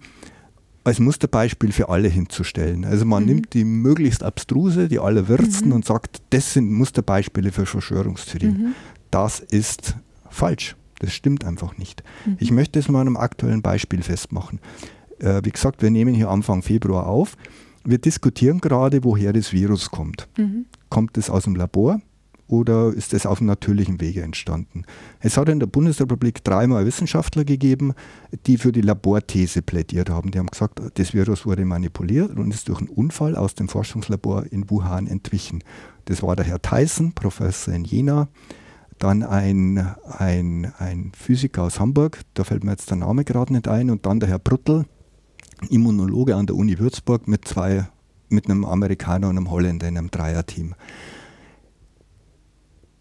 [0.83, 2.85] als Musterbeispiel für alle hinzustellen.
[2.85, 3.29] Also man mhm.
[3.29, 5.75] nimmt die möglichst abstruse, die allerwürsten mhm.
[5.75, 8.57] und sagt, das sind Musterbeispiele für Verschwörungstheorien.
[8.57, 8.75] Mhm.
[9.11, 9.97] Das ist
[10.29, 10.75] falsch.
[10.99, 12.03] Das stimmt einfach nicht.
[12.25, 12.37] Mhm.
[12.39, 14.59] Ich möchte es mal an einem aktuellen Beispiel festmachen.
[15.19, 17.35] Äh, wie gesagt, wir nehmen hier Anfang Februar auf.
[17.83, 20.27] Wir diskutieren gerade, woher das Virus kommt.
[20.37, 20.65] Mhm.
[20.89, 21.99] Kommt es aus dem Labor?
[22.47, 24.85] Oder ist es auf natürlichem Wege entstanden?
[25.19, 27.93] Es hat in der Bundesrepublik dreimal Wissenschaftler gegeben,
[28.45, 30.31] die für die Laborthese plädiert haben.
[30.31, 34.45] Die haben gesagt, das Virus wurde manipuliert und ist durch einen Unfall aus dem Forschungslabor
[34.51, 35.63] in Wuhan entwichen.
[36.05, 38.29] Das war der Herr Tyson, Professor in Jena,
[38.97, 43.67] dann ein, ein, ein Physiker aus Hamburg, da fällt mir jetzt der Name gerade nicht
[43.67, 44.85] ein, und dann der Herr Bruttel,
[45.69, 47.87] Immunologe an der Uni Würzburg mit zwei,
[48.29, 50.75] mit einem Amerikaner und einem Holländer in einem Dreierteam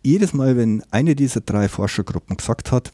[0.07, 2.93] jedes Mal, wenn eine dieser drei Forschergruppen gesagt hat,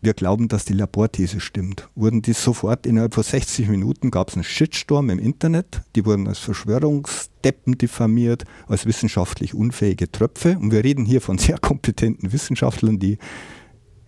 [0.00, 4.34] wir glauben, dass die Laborthese stimmt, wurden die sofort innerhalb von 60 Minuten gab es
[4.34, 10.56] einen Shitstorm im Internet, die wurden als Verschwörungsdeppen diffamiert, als wissenschaftlich unfähige Tröpfe.
[10.58, 13.18] Und wir reden hier von sehr kompetenten Wissenschaftlern, die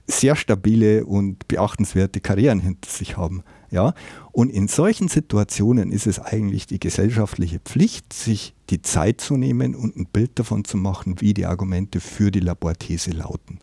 [0.07, 3.45] sehr stabile und beachtenswerte Karrieren hinter sich haben.
[3.71, 3.95] Ja?
[4.33, 9.75] Und in solchen Situationen ist es eigentlich die gesellschaftliche Pflicht, sich die Zeit zu nehmen
[9.75, 13.61] und ein Bild davon zu machen, wie die Argumente für die Laborthese lauten.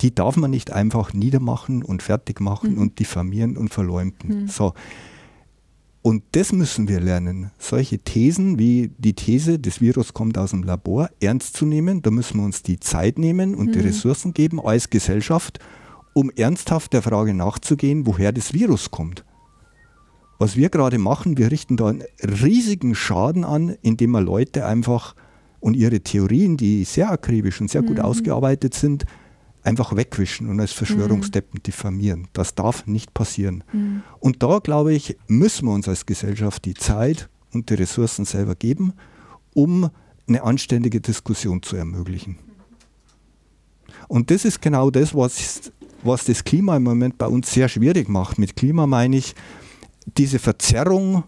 [0.00, 2.78] Die darf man nicht einfach niedermachen und fertig machen mhm.
[2.78, 4.42] und diffamieren und verleumden.
[4.42, 4.48] Mhm.
[4.48, 4.74] So.
[6.02, 7.50] Und das müssen wir lernen.
[7.58, 12.02] Solche Thesen wie die These, das Virus kommt aus dem Labor, ernst zu nehmen.
[12.02, 13.72] Da müssen wir uns die Zeit nehmen und mhm.
[13.72, 15.58] die Ressourcen geben als Gesellschaft
[16.18, 19.24] um ernsthaft der Frage nachzugehen, woher das Virus kommt.
[20.40, 25.14] Was wir gerade machen, wir richten da einen riesigen Schaden an, indem wir Leute einfach
[25.60, 28.02] und ihre Theorien, die sehr akribisch und sehr gut mhm.
[28.02, 29.04] ausgearbeitet sind,
[29.62, 31.62] einfach wegwischen und als Verschwörungsdeppen mhm.
[31.62, 32.28] diffamieren.
[32.32, 33.62] Das darf nicht passieren.
[33.72, 34.02] Mhm.
[34.18, 38.56] Und da, glaube ich, müssen wir uns als Gesellschaft die Zeit und die Ressourcen selber
[38.56, 38.92] geben,
[39.54, 39.88] um
[40.26, 42.38] eine anständige Diskussion zu ermöglichen.
[44.08, 45.70] Und das ist genau das, was
[46.02, 48.38] was das Klima im Moment bei uns sehr schwierig macht.
[48.38, 49.34] Mit Klima meine ich
[50.16, 51.24] diese Verzerrung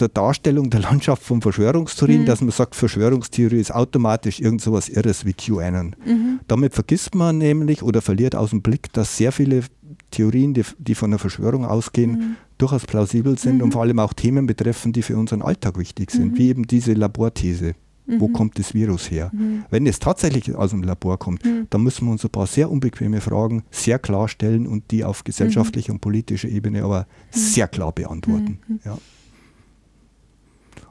[0.00, 2.26] der Darstellung der Landschaft von Verschwörungstheorien, mhm.
[2.26, 5.96] dass man sagt, Verschwörungstheorie ist automatisch irgend so was Irres wie QAnon.
[6.04, 6.40] Mhm.
[6.46, 9.64] Damit vergisst man nämlich oder verliert aus dem Blick, dass sehr viele
[10.10, 12.36] Theorien, die, die von der Verschwörung ausgehen, mhm.
[12.58, 13.72] durchaus plausibel sind und mhm.
[13.72, 16.38] vor allem auch Themen betreffen, die für unseren Alltag wichtig sind, mhm.
[16.38, 17.74] wie eben diese Laborthese.
[18.08, 18.20] Mhm.
[18.20, 19.30] Wo kommt das Virus her?
[19.32, 19.64] Mhm.
[19.70, 21.66] Wenn es tatsächlich aus dem Labor kommt, mhm.
[21.68, 25.24] dann müssen wir uns ein paar sehr unbequeme Fragen sehr klar stellen und die auf
[25.24, 28.58] gesellschaftlicher und politischer Ebene aber sehr klar beantworten.
[28.84, 28.98] Ja.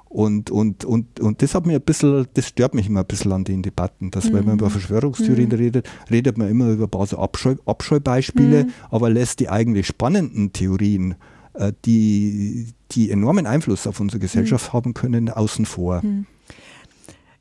[0.09, 3.33] Und, und, und, und das hat mir ein bisschen, das stört mich immer ein bisschen
[3.33, 4.33] an den Debatten, dass mhm.
[4.33, 5.55] wenn man über Verschwörungstheorien mhm.
[5.55, 8.69] redet, redet man immer über ein paar so Abscheu, Abscheubeispiele, mhm.
[8.89, 11.15] aber lässt die eigentlich spannenden Theorien,
[11.55, 16.01] äh, die, die enormen Einfluss auf unsere Gesellschaft haben können, außen vor.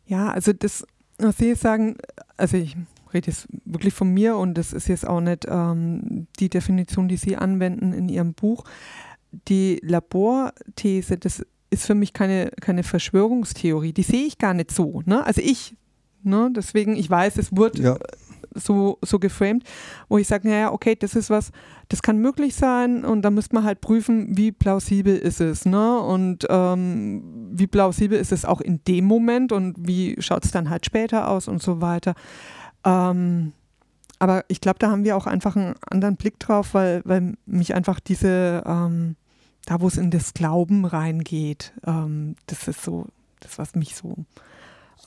[0.06, 0.86] Ja, also das,
[1.18, 1.96] was Sie sagen,
[2.36, 2.76] also ich
[3.12, 7.16] rede jetzt wirklich von mir und das ist jetzt auch nicht ähm, die Definition, die
[7.16, 8.64] Sie anwenden in Ihrem Buch.
[9.48, 13.92] Die Laborthese, das ist für mich keine, keine Verschwörungstheorie.
[13.92, 15.02] Die sehe ich gar nicht so.
[15.04, 15.24] Ne?
[15.24, 15.76] Also ich,
[16.22, 16.50] ne?
[16.54, 17.98] deswegen, ich weiß, es wird ja.
[18.56, 19.64] So, so geframed,
[20.08, 21.52] wo ich sage, naja, okay, das ist was,
[21.88, 25.64] das kann möglich sein und da müsste man halt prüfen, wie plausibel ist es.
[25.64, 26.00] Ne?
[26.00, 30.70] Und ähm, wie plausibel ist es auch in dem Moment und wie schaut es dann
[30.70, 32.14] halt später aus und so weiter.
[32.84, 33.52] Ähm,
[34.18, 37.74] aber ich glaube, da haben wir auch einfach einen anderen Blick drauf, weil, weil mich
[37.74, 39.16] einfach diese ähm,
[39.66, 43.06] da wo es in das Glauben reingeht, ähm, das ist so,
[43.40, 44.16] das, was mich so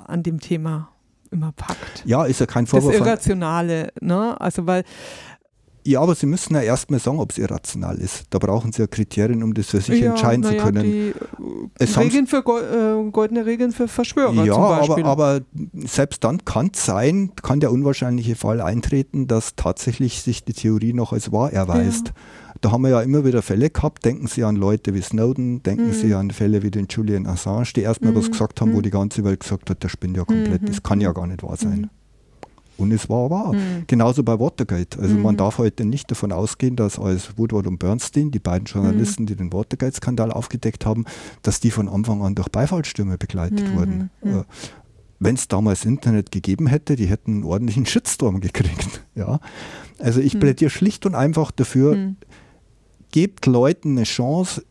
[0.06, 0.92] an dem Thema
[1.32, 2.04] immer packt.
[2.06, 2.92] Ja, ist ja kein Vorwurf.
[2.92, 4.40] Das Irrationale, ne?
[4.40, 4.84] Also weil
[5.86, 8.26] ja, aber Sie müssen ja erstmal sagen, ob es irrational ist.
[8.30, 10.84] Da brauchen Sie ja Kriterien, um das für sich ja, entscheiden zu können.
[10.84, 11.14] Die
[11.80, 14.44] es Regeln für äh, goldene Regeln für Verschwörer.
[14.44, 15.42] Ja, aber, aber
[15.74, 20.94] selbst dann kann es sein, kann der unwahrscheinliche Fall eintreten, dass tatsächlich sich die Theorie
[20.94, 22.10] noch als wahr erweist.
[22.10, 22.14] Ja.
[22.62, 24.04] Da haben wir ja immer wieder Fälle gehabt.
[24.04, 25.94] Denken Sie an Leute wie Snowden, denken mhm.
[25.94, 28.18] Sie an Fälle wie den Julian Assange, die erstmal mhm.
[28.18, 28.84] was gesagt haben, wo mhm.
[28.84, 30.62] die ganze Welt gesagt hat, der spinnt ja komplett.
[30.62, 30.66] Mhm.
[30.66, 31.82] Das kann ja gar nicht wahr sein.
[31.82, 31.90] Mhm.
[32.80, 33.54] Und es war wahr.
[33.54, 33.84] Mhm.
[33.88, 34.98] Genauso bei Watergate.
[35.00, 39.26] Also man darf heute nicht davon ausgehen, dass als Woodward und Bernstein, die beiden Journalisten,
[39.26, 41.06] die den Watergate-Skandal aufgedeckt haben,
[41.42, 44.10] dass die von Anfang an durch Beifallstürme begleitet wurden.
[44.24, 44.44] Äh,
[45.20, 49.04] wenn es damals Internet gegeben hätte, die hätten einen ordentlichen Shitstorm gekriegt.
[49.14, 49.42] Ja?
[50.00, 52.14] Also ich plädiere schlicht und einfach dafür,
[53.12, 54.64] gebt Leuten eine Chance,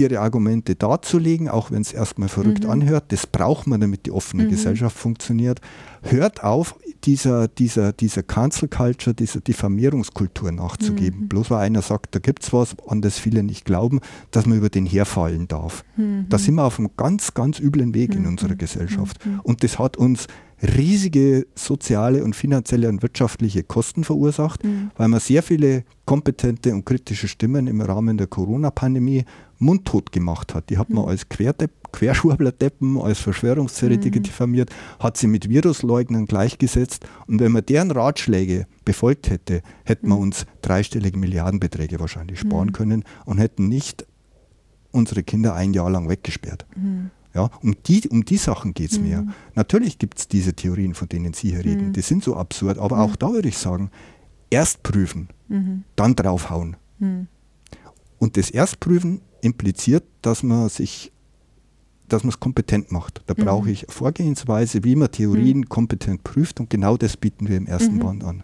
[0.00, 2.70] ihre Argumente darzulegen, auch wenn es erstmal verrückt mhm.
[2.70, 3.04] anhört.
[3.08, 4.48] Das braucht man, damit die offene mhm.
[4.50, 5.60] Gesellschaft funktioniert.
[6.02, 6.74] Hört auf,
[7.04, 11.22] dieser, dieser, dieser Cancel Culture, dieser Diffamierungskultur nachzugeben.
[11.22, 11.28] Mhm.
[11.28, 14.00] Bloß weil einer sagt, da gibt es was, an das viele nicht glauben,
[14.30, 15.84] dass man über den herfallen darf.
[15.96, 16.26] Mhm.
[16.28, 18.28] Da sind wir auf einem ganz, ganz üblen Weg in mhm.
[18.28, 19.24] unserer Gesellschaft.
[19.24, 19.40] Mhm.
[19.42, 20.26] Und das hat uns
[20.62, 24.90] riesige soziale und finanzielle und wirtschaftliche Kosten verursacht, mhm.
[24.96, 29.24] weil man sehr viele kompetente und kritische Stimmen im Rahmen der Corona-Pandemie
[29.58, 30.70] mundtot gemacht hat.
[30.70, 31.10] Die hat man mhm.
[31.10, 34.24] als Querdepp, Querschwurblerdeppen, als Verschwörungstheoretiker mhm.
[34.24, 40.16] diffamiert, hat sie mit Virusleugnern gleichgesetzt und wenn man deren Ratschläge befolgt hätte, hätten wir
[40.16, 40.22] mhm.
[40.22, 42.72] uns dreistellige Milliardenbeträge wahrscheinlich sparen mhm.
[42.72, 44.06] können und hätten nicht
[44.92, 46.66] unsere Kinder ein Jahr lang weggesperrt.
[46.76, 47.10] Mhm.
[47.34, 49.08] Ja, um, die, um die Sachen geht es mhm.
[49.08, 49.26] mir.
[49.54, 51.88] Natürlich gibt es diese Theorien, von denen Sie hier reden.
[51.88, 51.92] Mhm.
[51.92, 52.78] Die sind so absurd.
[52.78, 53.02] Aber mhm.
[53.02, 53.90] auch da würde ich sagen,
[54.50, 55.84] erst prüfen, mhm.
[55.96, 56.76] dann draufhauen.
[56.98, 57.28] Mhm.
[58.18, 61.12] Und das Erstprüfen impliziert, dass man sich
[62.08, 63.22] dass man es kompetent macht.
[63.28, 63.72] Da brauche mhm.
[63.72, 68.24] ich Vorgehensweise, wie man Theorien kompetent prüft und genau das bieten wir im ersten Band
[68.24, 68.42] an.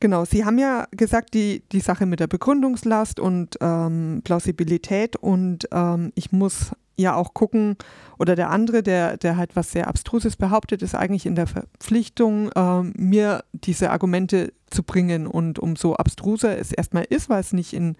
[0.00, 5.68] Genau, Sie haben ja gesagt, die, die Sache mit der Begründungslast und ähm, Plausibilität und
[5.72, 7.76] ähm, ich muss ja auch gucken,
[8.18, 12.50] oder der andere, der, der halt was sehr Abstruses behauptet, ist eigentlich in der Verpflichtung,
[12.52, 15.26] äh, mir diese Argumente zu bringen.
[15.26, 17.96] Und umso abstruser es erstmal ist, weil es nicht in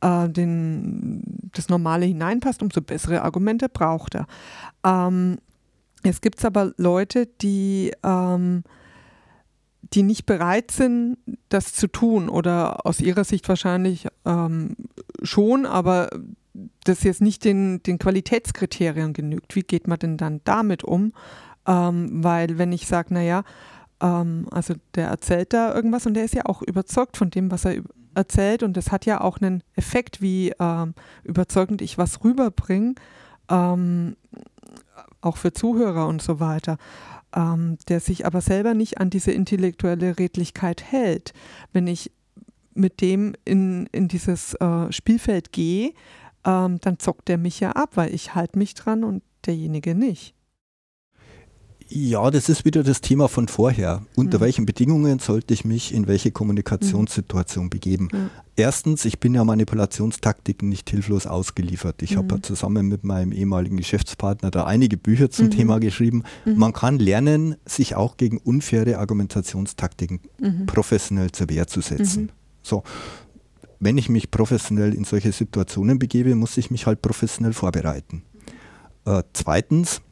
[0.00, 1.22] äh, den,
[1.52, 4.26] das Normale hineinpasst, umso bessere Argumente braucht er.
[4.84, 5.38] Ähm,
[6.02, 8.64] es gibt aber Leute, die ähm,
[9.92, 11.16] die nicht bereit sind,
[11.48, 14.76] das zu tun oder aus ihrer Sicht wahrscheinlich ähm,
[15.22, 16.10] schon, aber
[16.84, 19.54] das jetzt nicht den, den Qualitätskriterien genügt.
[19.54, 21.12] Wie geht man denn dann damit um?
[21.66, 23.44] Ähm, weil wenn ich sage, naja,
[24.00, 27.64] ähm, also der erzählt da irgendwas und der ist ja auch überzeugt von dem, was
[27.64, 27.82] er
[28.14, 32.94] erzählt und das hat ja auch einen Effekt, wie ähm, überzeugend ich was rüberbringe,
[33.48, 34.16] ähm,
[35.20, 36.78] auch für Zuhörer und so weiter.
[37.32, 41.32] Ähm, der sich aber selber nicht an diese intellektuelle Redlichkeit hält.
[41.72, 42.10] Wenn ich
[42.74, 45.92] mit dem in, in dieses äh, Spielfeld gehe,
[46.44, 50.34] ähm, dann zockt der mich ja ab, weil ich halte mich dran und derjenige nicht.
[51.92, 54.02] Ja, das ist wieder das Thema von vorher.
[54.14, 54.42] Unter mhm.
[54.42, 57.70] welchen Bedingungen sollte ich mich in welche Kommunikationssituation mhm.
[57.70, 58.08] begeben?
[58.12, 58.30] Mhm.
[58.54, 62.00] Erstens, ich bin ja Manipulationstaktiken nicht hilflos ausgeliefert.
[62.02, 62.42] Ich habe ja mhm.
[62.44, 65.50] zusammen mit meinem ehemaligen Geschäftspartner da einige Bücher zum mhm.
[65.50, 66.22] Thema geschrieben.
[66.44, 66.58] Mhm.
[66.58, 70.20] Man kann lernen, sich auch gegen unfaire Argumentationstaktiken
[70.66, 72.30] professionell zur Wehr zu setzen.
[72.62, 72.84] So,
[73.80, 78.22] wenn ich mich professionell in solche Situationen begebe, muss ich mich halt professionell vorbereiten.
[79.06, 80.02] Äh, zweitens,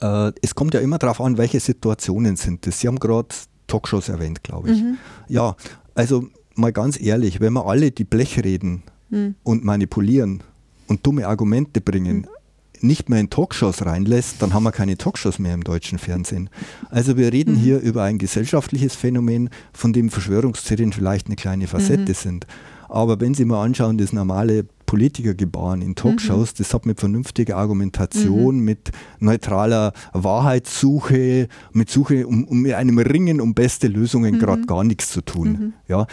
[0.00, 2.80] äh, es kommt ja immer darauf an, welche Situationen sind das.
[2.80, 3.28] Sie haben gerade
[3.66, 4.82] Talkshows erwähnt, glaube ich.
[4.82, 4.98] Mhm.
[5.28, 5.56] Ja,
[5.94, 9.34] also mal ganz ehrlich, wenn wir alle die Blechreden mhm.
[9.42, 10.42] und manipulieren
[10.88, 12.41] und dumme Argumente bringen, mhm
[12.82, 16.50] nicht mehr in Talkshows reinlässt, dann haben wir keine Talkshows mehr im deutschen Fernsehen.
[16.90, 17.58] Also wir reden mhm.
[17.58, 22.16] hier über ein gesellschaftliches Phänomen, von dem Verschwörungstheorien vielleicht eine kleine Facette mhm.
[22.16, 22.46] sind.
[22.88, 26.54] Aber wenn Sie mal anschauen, das normale Politiker gebaren in Talkshows, mhm.
[26.58, 28.64] das hat mit vernünftiger Argumentation, mhm.
[28.64, 28.90] mit
[29.20, 34.38] neutraler Wahrheitssuche, mit Suche um, um mit einem Ringen um beste Lösungen mhm.
[34.38, 35.48] gerade gar nichts zu tun.
[35.48, 35.72] Mhm.
[35.88, 36.06] Ja,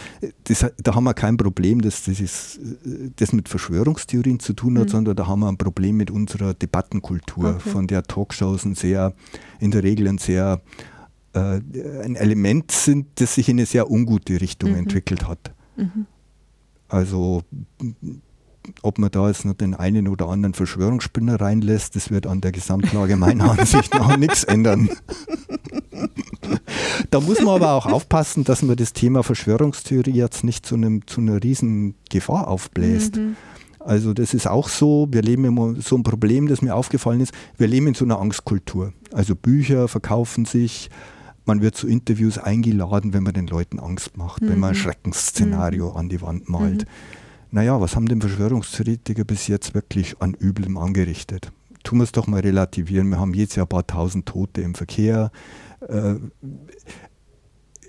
[0.44, 2.58] das, da haben wir kein Problem, dass das, ist,
[3.16, 4.92] das mit Verschwörungstheorien zu tun hat, mhm.
[4.92, 7.70] sondern da haben wir ein Problem mit unserer Debattenkultur, okay.
[7.70, 9.12] von der Talkshows ein sehr,
[9.58, 10.62] in der Regel ein sehr
[11.34, 11.60] äh,
[12.02, 14.78] ein Element sind, das sich in eine sehr ungute Richtung mhm.
[14.78, 15.52] entwickelt hat.
[16.88, 17.42] Also
[18.82, 22.52] ob man da jetzt noch den einen oder anderen Verschwörungsspinner reinlässt, das wird an der
[22.52, 24.88] Gesamtlage meiner Ansicht nach nichts ändern.
[27.10, 31.06] da muss man aber auch aufpassen, dass man das Thema Verschwörungstheorie jetzt nicht zu, einem,
[31.06, 33.16] zu einer riesen Gefahr aufbläst.
[33.16, 33.36] Mhm.
[33.80, 37.32] Also das ist auch so, wir leben immer so ein Problem, das mir aufgefallen ist,
[37.56, 38.92] wir leben in so einer Angstkultur.
[39.12, 40.90] Also Bücher verkaufen sich,
[41.46, 44.50] man wird zu Interviews eingeladen, wenn man den Leuten Angst macht, mhm.
[44.50, 44.80] wenn man ein mhm.
[44.80, 45.96] Schreckensszenario mhm.
[45.96, 46.86] an die Wand malt.
[47.50, 51.52] Naja, was haben denn Verschwörungstheoretiker bis jetzt wirklich an Üblem angerichtet?
[51.82, 53.08] Tun wir es doch mal relativieren.
[53.08, 55.32] Wir haben jedes Jahr ein paar tausend Tote im Verkehr.
[55.88, 56.16] Äh,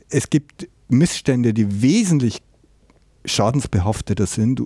[0.09, 2.41] es gibt Missstände, die wesentlich
[3.25, 4.61] schadensbehafteter sind,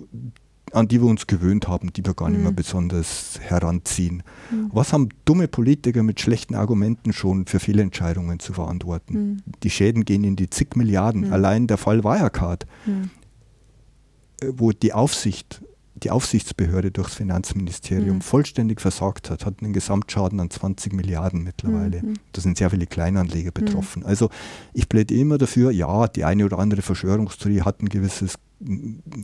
[0.72, 2.56] an die wir uns gewöhnt haben, die wir gar nicht mehr mhm.
[2.56, 4.22] besonders heranziehen.
[4.50, 4.70] Mhm.
[4.72, 9.14] Was haben dumme Politiker mit schlechten Argumenten schon für Fehlentscheidungen zu verantworten?
[9.14, 9.42] Mhm.
[9.62, 11.28] Die Schäden gehen in die zig Milliarden.
[11.28, 11.32] Mhm.
[11.32, 13.10] Allein der Fall Wirecard, mhm.
[14.44, 15.62] Wo die Aufsicht,
[15.94, 18.20] die Aufsichtsbehörde durchs Finanzministerium mhm.
[18.20, 22.02] vollständig versagt hat, hat einen Gesamtschaden an 20 Milliarden mittlerweile.
[22.32, 24.04] Da sind sehr viele Kleinanleger betroffen.
[24.04, 24.28] Also
[24.74, 28.34] ich plädiere immer dafür, ja, die eine oder andere Verschwörungstheorie hat ein gewisses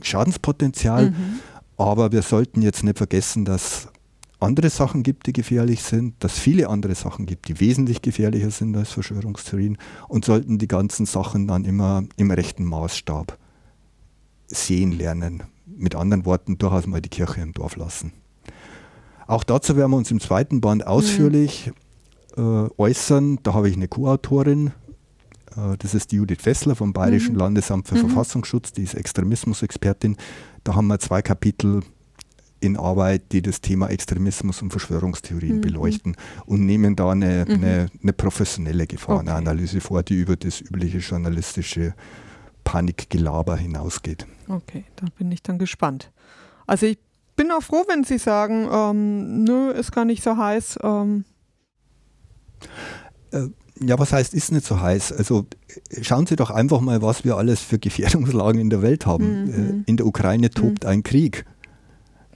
[0.01, 1.11] Schadenspotenzial.
[1.11, 1.39] Mhm.
[1.77, 3.89] Aber wir sollten jetzt nicht vergessen, dass
[4.39, 8.75] andere Sachen gibt, die gefährlich sind, dass viele andere Sachen gibt, die wesentlich gefährlicher sind
[8.75, 13.37] als Verschwörungstheorien und sollten die ganzen Sachen dann immer im rechten Maßstab
[14.47, 15.43] sehen lernen.
[15.65, 18.13] Mit anderen Worten, durchaus mal die Kirche im Dorf lassen.
[19.27, 20.87] Auch dazu werden wir uns im zweiten Band mhm.
[20.87, 21.71] ausführlich
[22.35, 22.67] mhm.
[22.67, 23.39] äh, äußern.
[23.43, 24.71] Da habe ich eine Co-Autorin,
[25.55, 27.39] äh, das ist die Judith Fessler vom Bayerischen mhm.
[27.39, 28.09] Landesamt für mhm.
[28.09, 30.17] Verfassungsschutz, die ist Extremismusexpertin.
[30.63, 31.81] Da haben wir zwei Kapitel
[32.59, 35.61] in Arbeit, die das Thema Extremismus und Verschwörungstheorien mhm.
[35.61, 36.15] beleuchten
[36.45, 37.55] und nehmen da eine, mhm.
[37.55, 39.87] eine, eine professionelle Gefahrenanalyse okay.
[39.87, 41.93] vor, die über das übliche journalistische
[42.63, 44.25] Panikgelaber hinausgeht.
[44.47, 46.11] Okay, da bin ich dann gespannt.
[46.65, 46.97] Also ich
[47.35, 50.79] bin auch froh, wenn Sie sagen, ähm, nö, ist gar nicht so heiß.
[50.83, 51.25] Ähm.
[53.31, 53.47] Äh,
[53.79, 55.11] ja, was heißt, ist nicht so heiß?
[55.13, 55.47] Also
[56.01, 59.45] schauen Sie doch einfach mal, was wir alles für Gefährdungslagen in der Welt haben.
[59.45, 59.49] Mhm.
[59.49, 60.89] Äh, in der Ukraine tobt mhm.
[60.89, 61.45] ein Krieg.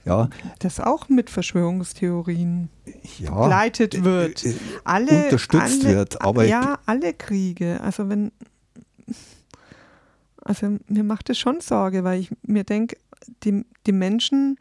[0.04, 0.30] Ja.
[0.60, 2.70] Das auch mit Verschwörungstheorien
[3.18, 4.44] ja, begleitet äh, wird.
[4.44, 4.54] Äh,
[4.84, 6.22] alle, unterstützt alle, wird.
[6.22, 7.80] Aber ja, alle Kriege.
[7.82, 8.32] Also wenn,
[10.48, 12.96] also mir macht es schon Sorge, weil ich mir denke,
[13.44, 14.58] die, die Menschen,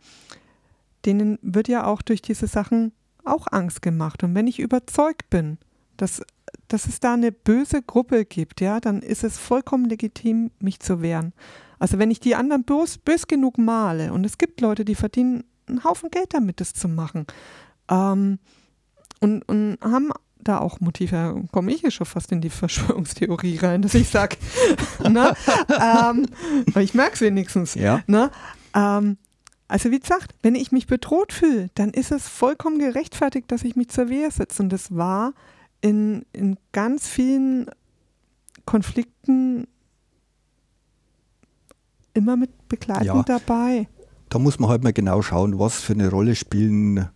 [1.05, 2.91] denen wird ja auch durch diese Sachen
[3.23, 4.23] auch Angst gemacht.
[4.23, 5.57] Und wenn ich überzeugt bin,
[5.95, 6.21] dass
[6.67, 11.01] dass es da eine böse Gruppe gibt, ja, dann ist es vollkommen legitim, mich zu
[11.01, 11.33] wehren.
[11.79, 15.43] Also wenn ich die anderen bös, bös genug male und es gibt Leute, die verdienen
[15.67, 17.25] einen Haufen Geld damit, das zu machen
[17.89, 18.39] ähm,
[19.21, 20.09] und, und haben
[20.47, 24.37] da auch Motive, komme ich hier schon fast in die Verschwörungstheorie rein, dass ich sage,
[25.09, 25.33] ne,
[25.69, 26.25] ähm,
[26.79, 27.75] ich merke es wenigstens.
[27.75, 28.01] Ja.
[28.07, 28.31] Ne,
[28.73, 29.17] ähm,
[29.67, 33.75] also wie gesagt, wenn ich mich bedroht fühle, dann ist es vollkommen gerechtfertigt, dass ich
[33.75, 34.63] mich zur Wehr setze.
[34.63, 35.33] Und das war
[35.81, 37.69] in, in ganz vielen
[38.65, 39.67] Konflikten
[42.13, 43.87] immer mit begleitend ja, dabei.
[44.29, 47.09] Da muss man halt mal genau schauen, was für eine Rolle spielen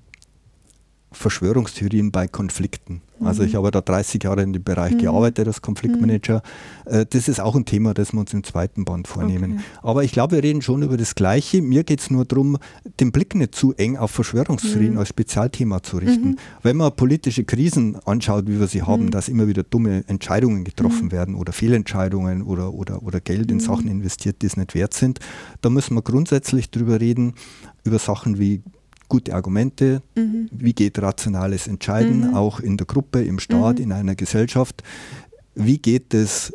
[1.11, 3.01] Verschwörungstheorien bei Konflikten.
[3.23, 3.57] Also ich mhm.
[3.57, 4.99] habe da 30 Jahre in dem Bereich mhm.
[4.99, 6.41] gearbeitet als Konfliktmanager.
[6.89, 7.05] Mhm.
[7.09, 9.53] Das ist auch ein Thema, das wir uns im zweiten Band vornehmen.
[9.53, 9.63] Okay.
[9.83, 11.61] Aber ich glaube, wir reden schon über das Gleiche.
[11.61, 12.57] Mir geht es nur darum,
[12.99, 14.99] den Blick nicht zu eng auf Verschwörungstheorien mhm.
[14.99, 16.37] als Spezialthema zu richten.
[16.63, 21.11] Wenn man politische Krisen anschaut, wie wir sie haben, dass immer wieder dumme Entscheidungen getroffen
[21.11, 25.19] werden oder Fehlentscheidungen oder, oder, oder Geld in Sachen investiert, die es nicht wert sind,
[25.61, 27.33] da müssen wir grundsätzlich drüber reden,
[27.83, 28.61] über Sachen wie
[29.11, 30.47] gute Argumente, mhm.
[30.51, 32.33] wie geht rationales Entscheiden, mhm.
[32.33, 33.83] auch in der Gruppe, im Staat, mhm.
[33.83, 34.83] in einer Gesellschaft.
[35.53, 36.53] Wie geht das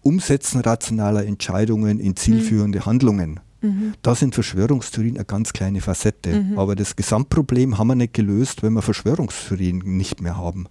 [0.00, 2.86] Umsetzen rationaler Entscheidungen in zielführende mhm.
[2.86, 3.40] Handlungen?
[3.60, 3.92] Mhm.
[4.00, 6.40] Da sind Verschwörungstheorien eine ganz kleine Facette.
[6.40, 6.58] Mhm.
[6.58, 10.68] Aber das Gesamtproblem haben wir nicht gelöst, wenn wir Verschwörungstheorien nicht mehr haben.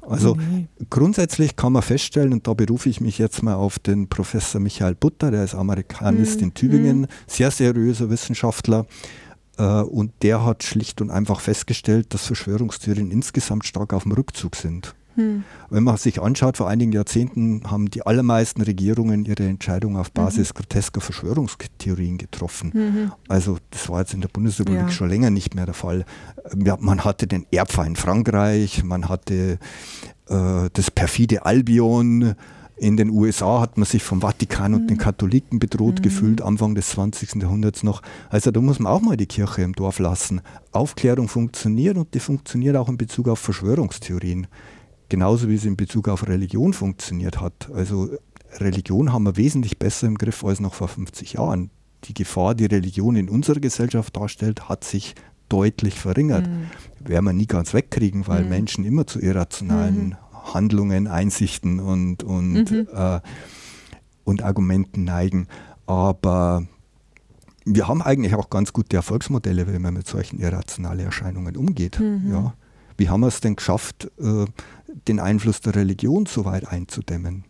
[0.00, 0.68] Also mhm.
[0.88, 4.94] grundsätzlich kann man feststellen, und da berufe ich mich jetzt mal auf den Professor Michael
[4.94, 6.44] Butter, der ist Amerikanist mhm.
[6.44, 8.86] in Tübingen, sehr seriöser Wissenschaftler,
[9.62, 14.94] und der hat schlicht und einfach festgestellt, dass Verschwörungstheorien insgesamt stark auf dem Rückzug sind.
[15.16, 15.44] Hm.
[15.70, 20.50] Wenn man sich anschaut, vor einigen Jahrzehnten haben die allermeisten Regierungen ihre Entscheidungen auf Basis
[20.50, 20.58] mhm.
[20.58, 22.70] grotesker Verschwörungstheorien getroffen.
[22.72, 23.12] Mhm.
[23.28, 24.90] Also das war jetzt in der Bundesrepublik ja.
[24.90, 26.04] schon länger nicht mehr der Fall.
[26.56, 29.58] Ja, man hatte den Erbfeind Frankreich, man hatte
[30.28, 32.34] äh, das perfide Albion,
[32.80, 35.02] in den USA hat man sich vom Vatikan und den mhm.
[35.02, 36.02] Katholiken bedroht mhm.
[36.02, 37.42] gefühlt, Anfang des 20.
[37.42, 38.00] Jahrhunderts noch.
[38.30, 40.40] Also da muss man auch mal die Kirche im Dorf lassen.
[40.72, 44.46] Aufklärung funktioniert und die funktioniert auch in Bezug auf Verschwörungstheorien.
[45.10, 47.70] Genauso wie es in Bezug auf Religion funktioniert hat.
[47.74, 48.08] Also
[48.58, 51.70] Religion haben wir wesentlich besser im Griff als noch vor 50 Jahren.
[52.04, 55.14] Die Gefahr, die Religion in unserer Gesellschaft darstellt, hat sich
[55.50, 56.48] deutlich verringert.
[56.48, 56.70] Mhm.
[57.00, 58.48] Werden wir nie ganz wegkriegen, weil mhm.
[58.48, 60.16] Menschen immer zu irrationalen mhm.
[60.42, 62.88] Handlungen, Einsichten und, und, mhm.
[62.92, 63.20] äh,
[64.24, 65.48] und Argumenten neigen.
[65.86, 66.66] Aber
[67.64, 72.00] wir haben eigentlich auch ganz gute Erfolgsmodelle, wenn man mit solchen irrationalen Erscheinungen umgeht.
[72.00, 72.30] Mhm.
[72.30, 72.54] Ja.
[72.96, 74.44] Wie haben wir es denn geschafft, äh,
[75.08, 77.44] den Einfluss der Religion so weit einzudämmen?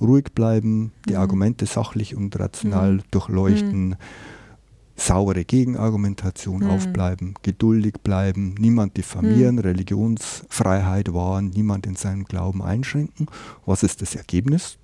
[0.00, 1.18] Ruhig bleiben, die mhm.
[1.18, 3.02] Argumente sachlich und rational mhm.
[3.10, 3.96] durchleuchten mhm
[4.96, 6.70] saubere Gegenargumentation mhm.
[6.70, 9.62] aufbleiben, geduldig bleiben, niemand diffamieren, mhm.
[9.62, 13.26] Religionsfreiheit wahren, niemand in seinem Glauben einschränken.
[13.66, 14.78] Was ist das Ergebnis?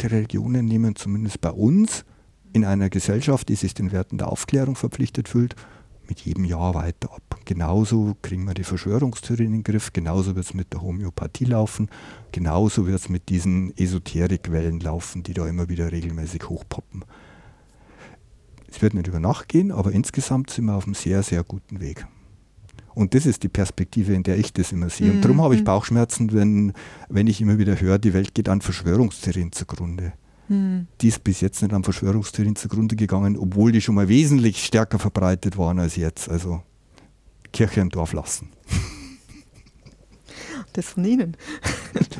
[0.00, 2.04] Die Religionen nehmen zumindest bei uns
[2.52, 5.56] in einer Gesellschaft, die sich den Werten der Aufklärung verpflichtet fühlt,
[6.08, 7.40] mit jedem Jahr weiter ab.
[7.44, 11.88] Genauso kriegen wir die Verschwörungstheorien in den Griff, genauso wird es mit der Homöopathie laufen,
[12.32, 17.04] genauso wird es mit diesen Esoterikwellen laufen, die da immer wieder regelmäßig hochpoppen.
[18.76, 21.80] Es wird nicht über Nacht gehen, aber insgesamt sind wir auf einem sehr, sehr guten
[21.80, 22.06] Weg.
[22.94, 25.10] Und das ist die Perspektive, in der ich das immer sehe.
[25.12, 25.64] Und darum habe ich mhm.
[25.64, 26.74] Bauchschmerzen, wenn,
[27.08, 30.12] wenn ich immer wieder höre, die Welt geht an Verschwörungstheorien zugrunde.
[30.48, 30.88] Mhm.
[31.00, 34.98] Die ist bis jetzt nicht an Verschwörungstheorien zugrunde gegangen, obwohl die schon mal wesentlich stärker
[34.98, 36.28] verbreitet waren als jetzt.
[36.28, 36.62] Also
[37.52, 38.50] Kirche im Dorf lassen.
[40.72, 41.38] Das von Ihnen.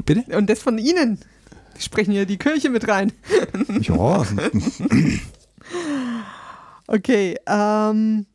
[0.07, 0.25] Bitte?
[0.39, 1.19] Und das von Ihnen.
[1.77, 3.13] Die sprechen ja die Kirche mit rein.
[3.83, 4.25] Ja.
[6.89, 8.27] Okay, ähm,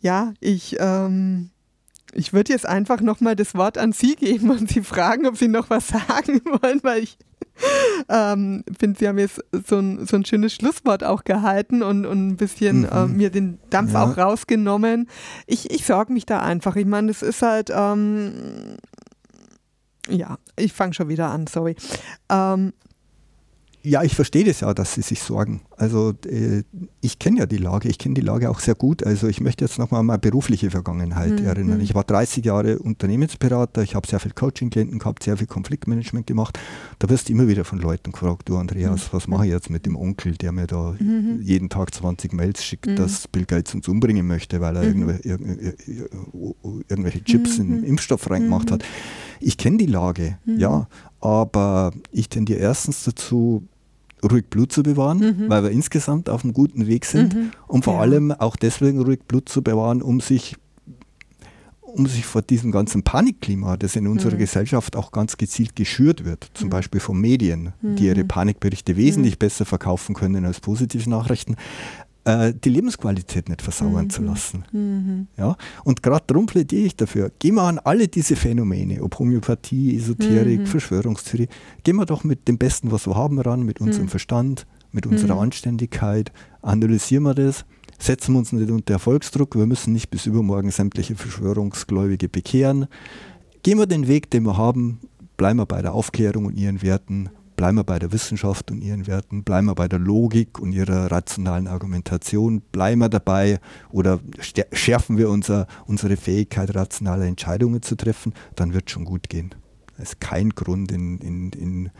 [0.00, 1.50] ja, ich, ähm,
[2.12, 5.48] ich würde jetzt einfach nochmal das Wort an Sie geben und Sie fragen, ob Sie
[5.48, 7.18] noch was sagen wollen, weil ich
[8.08, 12.28] ähm, finde, Sie haben jetzt so ein, so ein schönes Schlusswort auch gehalten und, und
[12.28, 12.88] ein bisschen mhm.
[12.92, 14.04] äh, mir den Dampf ja.
[14.04, 15.08] auch rausgenommen.
[15.46, 16.76] Ich, ich sorge mich da einfach.
[16.76, 18.76] Ich meine, es ist halt, ähm,
[20.08, 21.76] ja, ich fange schon wieder an, sorry.
[22.30, 22.72] Ähm,
[23.82, 25.62] ja, ich verstehe das ja, dass Sie sich sorgen.
[25.76, 26.62] Also äh,
[27.00, 29.04] ich kenne ja die Lage, ich kenne die Lage auch sehr gut.
[29.04, 31.46] Also ich möchte jetzt nochmal an meine berufliche Vergangenheit mhm.
[31.46, 31.80] erinnern.
[31.80, 36.58] Ich war 30 Jahre Unternehmensberater, ich habe sehr viel Coaching-Klienten gehabt, sehr viel Konfliktmanagement gemacht.
[36.98, 39.16] Da wirst du immer wieder von Leuten gefragt, du Andreas, mhm.
[39.16, 41.40] was mache ich jetzt mit dem Onkel, der mir da mhm.
[41.42, 42.96] jeden Tag 20 Mails schickt, mhm.
[42.96, 44.88] dass Bill Gates uns umbringen möchte, weil er mhm.
[44.88, 46.08] irgendwelche,
[46.88, 47.84] irgendwelche Chips in den mhm.
[47.84, 48.82] Impfstoff reingemacht hat.
[49.40, 50.88] Ich kenne die Lage, ja,
[51.20, 53.68] aber ich tendiere erstens dazu,
[54.26, 55.48] ruhig Blut zu bewahren, mhm.
[55.48, 57.50] weil wir insgesamt auf einem guten Weg sind mhm.
[57.66, 58.00] und vor ja.
[58.00, 60.56] allem auch deswegen ruhig Blut zu bewahren, um sich
[61.96, 64.40] um sich vor diesem ganzen Panikklima, das in unserer mhm.
[64.40, 66.70] Gesellschaft auch ganz gezielt geschürt wird, zum mhm.
[66.70, 68.28] Beispiel von Medien, die ihre mhm.
[68.28, 69.38] Panikberichte wesentlich mhm.
[69.38, 71.56] besser verkaufen können als positive Nachrichten,
[72.26, 74.10] äh, die Lebensqualität nicht versauern mhm.
[74.10, 74.64] zu lassen.
[74.72, 75.28] Mhm.
[75.38, 75.56] Ja?
[75.84, 80.60] Und gerade darum plädiere ich dafür, gehen wir an alle diese Phänomene, ob Homöopathie, Esoterik,
[80.60, 80.66] mhm.
[80.66, 81.48] Verschwörungstheorie,
[81.84, 84.10] gehen wir doch mit dem Besten, was wir haben, ran, mit unserem mhm.
[84.10, 85.42] Verstand, mit unserer mhm.
[85.42, 87.64] Anständigkeit, analysieren wir das,
[87.98, 92.86] setzen wir uns nicht unter Erfolgsdruck, wir müssen nicht bis übermorgen sämtliche Verschwörungsgläubige bekehren.
[93.62, 95.00] Gehen wir den Weg, den wir haben,
[95.36, 99.06] bleiben wir bei der Aufklärung und ihren Werten bleiben wir bei der Wissenschaft und ihren
[99.06, 103.58] Werten, bleiben wir bei der Logik und ihrer rationalen Argumentation, bleiben wir dabei
[103.90, 104.20] oder
[104.72, 109.54] schärfen wir unser, unsere Fähigkeit, rationale Entscheidungen zu treffen, dann wird es schon gut gehen.
[109.98, 111.90] Es ist kein Grund, in, in, in,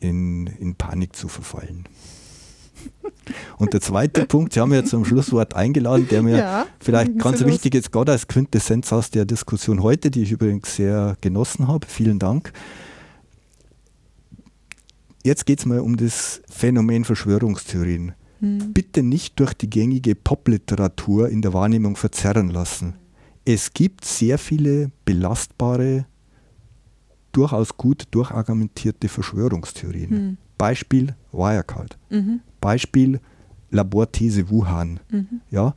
[0.00, 1.84] in, in Panik zu verfallen.
[3.58, 7.44] Und der zweite Punkt, Sie haben ja zum Schlusswort eingeladen, der mir ja, vielleicht ganz
[7.44, 11.86] wichtig ist, gerade als Quintessenz aus der Diskussion heute, die ich übrigens sehr genossen habe.
[11.86, 12.52] Vielen Dank.
[15.28, 18.14] Jetzt geht es mal um das Phänomen Verschwörungstheorien.
[18.40, 18.72] Hm.
[18.72, 22.94] Bitte nicht durch die gängige Popliteratur in der Wahrnehmung verzerren lassen.
[23.44, 26.06] Es gibt sehr viele belastbare,
[27.32, 30.10] durchaus gut durchargumentierte Verschwörungstheorien.
[30.10, 30.36] Hm.
[30.56, 31.98] Beispiel Wirecard.
[32.08, 32.40] Mhm.
[32.62, 33.20] Beispiel
[33.70, 34.98] Laborthese Wuhan.
[35.10, 35.42] Mhm.
[35.50, 35.74] Ja,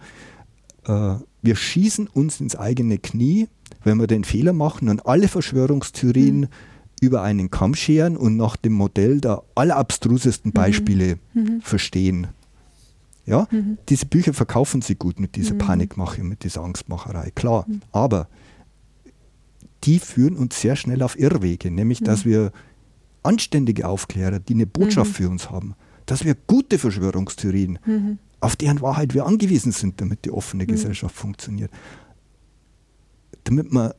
[0.86, 3.50] äh, wir schießen uns ins eigene Knie,
[3.84, 6.48] wenn wir den Fehler machen und alle Verschwörungstheorien mhm
[7.02, 10.54] über einen Kamm scheren und nach dem Modell der allerabstrusesten mhm.
[10.54, 11.60] Beispiele mhm.
[11.62, 12.28] verstehen.
[13.26, 13.78] Ja, mhm.
[13.90, 15.60] diese Bücher verkaufen sie gut mit dieser mhm.
[15.60, 17.66] Panikmache, mit dieser Angstmacherei, klar.
[17.68, 17.82] Mhm.
[17.92, 18.28] Aber
[19.84, 22.52] die führen uns sehr schnell auf Irrwege, nämlich dass wir
[23.24, 25.76] anständige Aufklärer, die eine Botschaft für uns haben,
[26.06, 27.80] dass wir gute Verschwörungstheorien,
[28.40, 31.72] auf deren Wahrheit wir angewiesen sind, damit die offene Gesellschaft funktioniert,
[33.44, 33.94] damit man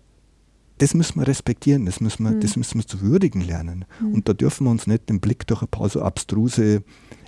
[0.83, 3.85] das müssen wir respektieren, das müssen wir, das müssen wir zu würdigen lernen.
[4.01, 6.83] Und da dürfen wir uns nicht den Blick durch ein paar so abstruse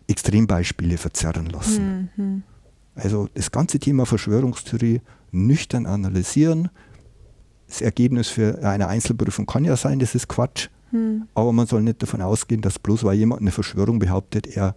[0.08, 2.42] Extrembeispiele verzerren lassen.
[2.96, 6.68] Also das ganze Thema Verschwörungstheorie nüchtern analysieren.
[7.68, 10.68] Das Ergebnis für eine Einzelprüfung kann ja sein, das ist Quatsch.
[10.90, 11.28] Hm.
[11.34, 14.74] Aber man soll nicht davon ausgehen, dass bloß weil jemand eine Verschwörung behauptet, er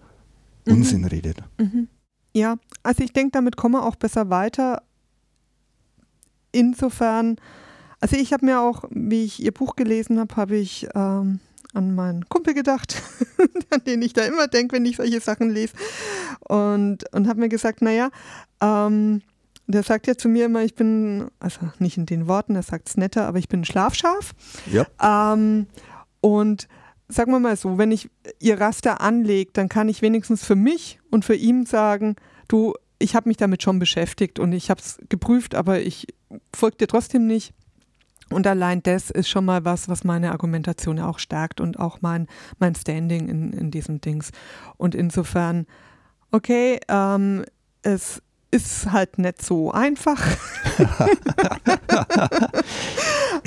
[0.67, 1.41] Unsinn redet.
[2.35, 4.83] Ja, also ich denke, damit kommen wir auch besser weiter.
[6.51, 7.37] Insofern,
[7.99, 11.39] also ich habe mir auch, wie ich ihr Buch gelesen habe, habe ich ähm,
[11.73, 13.01] an meinen Kumpel gedacht,
[13.69, 15.73] an den ich da immer denke, wenn ich solche Sachen lese.
[16.47, 18.09] Und, und habe mir gesagt, naja,
[18.61, 19.21] ähm,
[19.67, 22.87] der sagt ja zu mir immer, ich bin, also nicht in den Worten, er sagt
[22.87, 24.33] es netter, aber ich bin ein Schlafschaf.
[24.71, 24.85] Ja.
[25.33, 25.67] Ähm,
[26.21, 26.67] und
[27.09, 30.99] sagen wir mal so, wenn ich ihr Raster anlege, dann kann ich wenigstens für mich
[31.11, 32.15] und für ihn sagen,
[32.47, 36.07] du, ich habe mich damit schon beschäftigt und ich habe es geprüft, aber ich
[36.53, 37.53] folge dir trotzdem nicht.
[38.29, 42.27] Und allein das ist schon mal was, was meine Argumentation auch stärkt und auch mein,
[42.59, 44.31] mein Standing in, in diesen Dings.
[44.77, 45.65] Und insofern,
[46.31, 47.45] okay, ähm,
[47.83, 48.21] es
[48.51, 50.21] ist halt nicht so einfach.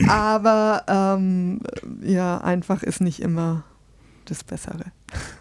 [0.09, 1.61] Aber ähm,
[2.03, 3.65] ja, einfach ist nicht immer
[4.27, 4.85] das Bessere.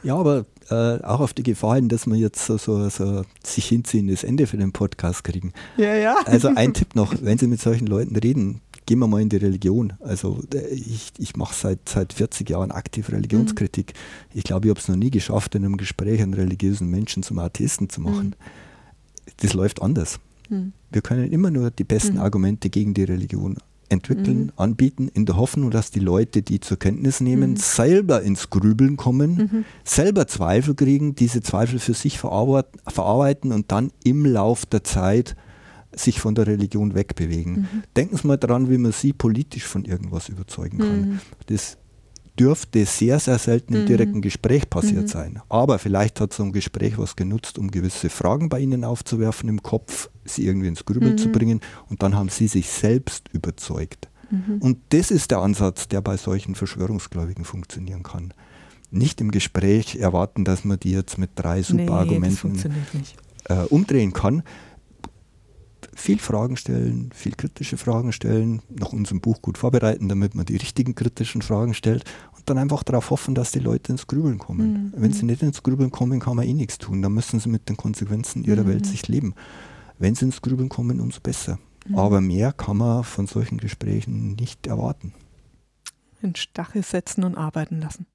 [0.01, 3.67] Ja, aber äh, auch auf die Gefahr hin, dass wir jetzt so, so, so sich
[3.67, 5.53] hinziehendes Ende für den Podcast kriegen.
[5.77, 6.15] Ja, ja.
[6.25, 9.37] Also ein Tipp noch, wenn Sie mit solchen Leuten reden, gehen wir mal in die
[9.37, 9.93] Religion.
[9.99, 13.93] Also äh, ich, ich mache seit, seit 40 Jahren aktiv Religionskritik.
[14.33, 17.37] Ich glaube, ich habe es noch nie geschafft, in einem Gespräch einen religiösen Menschen zum
[17.37, 18.35] Atheisten zu machen.
[19.41, 20.19] Das läuft anders.
[20.47, 20.73] Hm.
[20.89, 22.21] Wir können immer nur die besten Mhm.
[22.21, 23.57] Argumente gegen die Religion
[23.89, 24.51] entwickeln, Mhm.
[24.55, 27.57] anbieten, in der Hoffnung, dass die Leute, die zur Kenntnis nehmen, Mhm.
[27.57, 29.65] selber ins Grübeln kommen, Mhm.
[29.83, 35.35] selber Zweifel kriegen, diese Zweifel für sich verarbeiten, verarbeiten und dann im Lauf der Zeit
[35.95, 37.53] sich von der Religion wegbewegen.
[37.53, 37.67] Mhm.
[37.95, 41.01] Denken Sie mal dran, wie man Sie politisch von irgendwas überzeugen kann.
[41.01, 41.19] Mhm.
[41.47, 41.77] Das
[42.39, 43.85] dürfte sehr, sehr selten im Mhm.
[43.87, 45.07] direkten Gespräch passiert Mhm.
[45.07, 45.41] sein.
[45.49, 49.61] Aber vielleicht hat so ein Gespräch was genutzt, um gewisse Fragen bei Ihnen aufzuwerfen im
[49.61, 51.31] Kopf, sie irgendwie ins Grübeln zu Mhm.
[51.33, 51.59] bringen
[51.89, 54.07] und dann haben Sie sich selbst überzeugt.
[54.31, 54.59] Mhm.
[54.59, 58.33] Und das ist der Ansatz, der bei solchen Verschwörungsgläubigen funktionieren kann.
[58.91, 62.57] Nicht im Gespräch erwarten, dass man die jetzt mit drei super nee, Argumenten
[63.45, 64.43] äh, umdrehen kann.
[66.00, 70.56] Viel Fragen stellen, viel kritische Fragen stellen, nach unserem Buch gut vorbereiten, damit man die
[70.56, 72.06] richtigen kritischen Fragen stellt
[72.38, 74.72] und dann einfach darauf hoffen, dass die Leute ins Grübeln kommen.
[74.72, 74.93] Mhm.
[74.95, 77.02] Wenn sie nicht ins Grübeln kommen, kann man eh nichts tun.
[77.02, 78.68] Dann müssen sie mit den Konsequenzen ihrer Mhm.
[78.70, 79.34] Welt sich leben.
[79.97, 81.60] Wenn sie ins Grübeln kommen, umso besser.
[81.86, 82.00] Mhm.
[82.00, 85.14] Aber mehr kann man von solchen Gesprächen nicht erwarten.
[86.22, 88.06] In Stachel setzen und arbeiten lassen.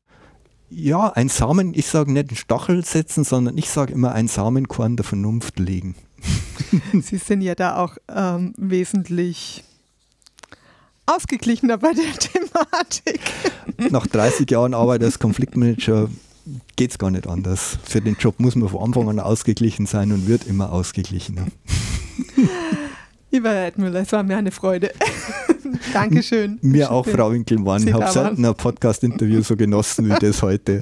[0.70, 4.96] Ja, ein Samen, ich sage nicht einen Stachel setzen, sondern ich sage immer ein Samenkorn
[4.96, 5.94] der Vernunft legen.
[7.02, 9.64] Sie sind ja da auch ähm, wesentlich
[11.06, 13.20] ausgeglichener bei der Thematik.
[13.90, 16.08] Nach 30 Jahren Arbeit als Konfliktmanager
[16.76, 17.78] geht es gar nicht anders.
[17.84, 21.46] Für den Job muss man von Anfang an ausgeglichen sein und wird immer ausgeglichener.
[23.30, 24.92] Lieber Herr Edmüller, es war mir eine Freude.
[25.92, 26.58] Dankeschön.
[26.62, 27.86] Mir auch, Frau Winkelmann.
[27.86, 30.80] Ich habe selten ein Podcast-Interview so genossen wie das heute.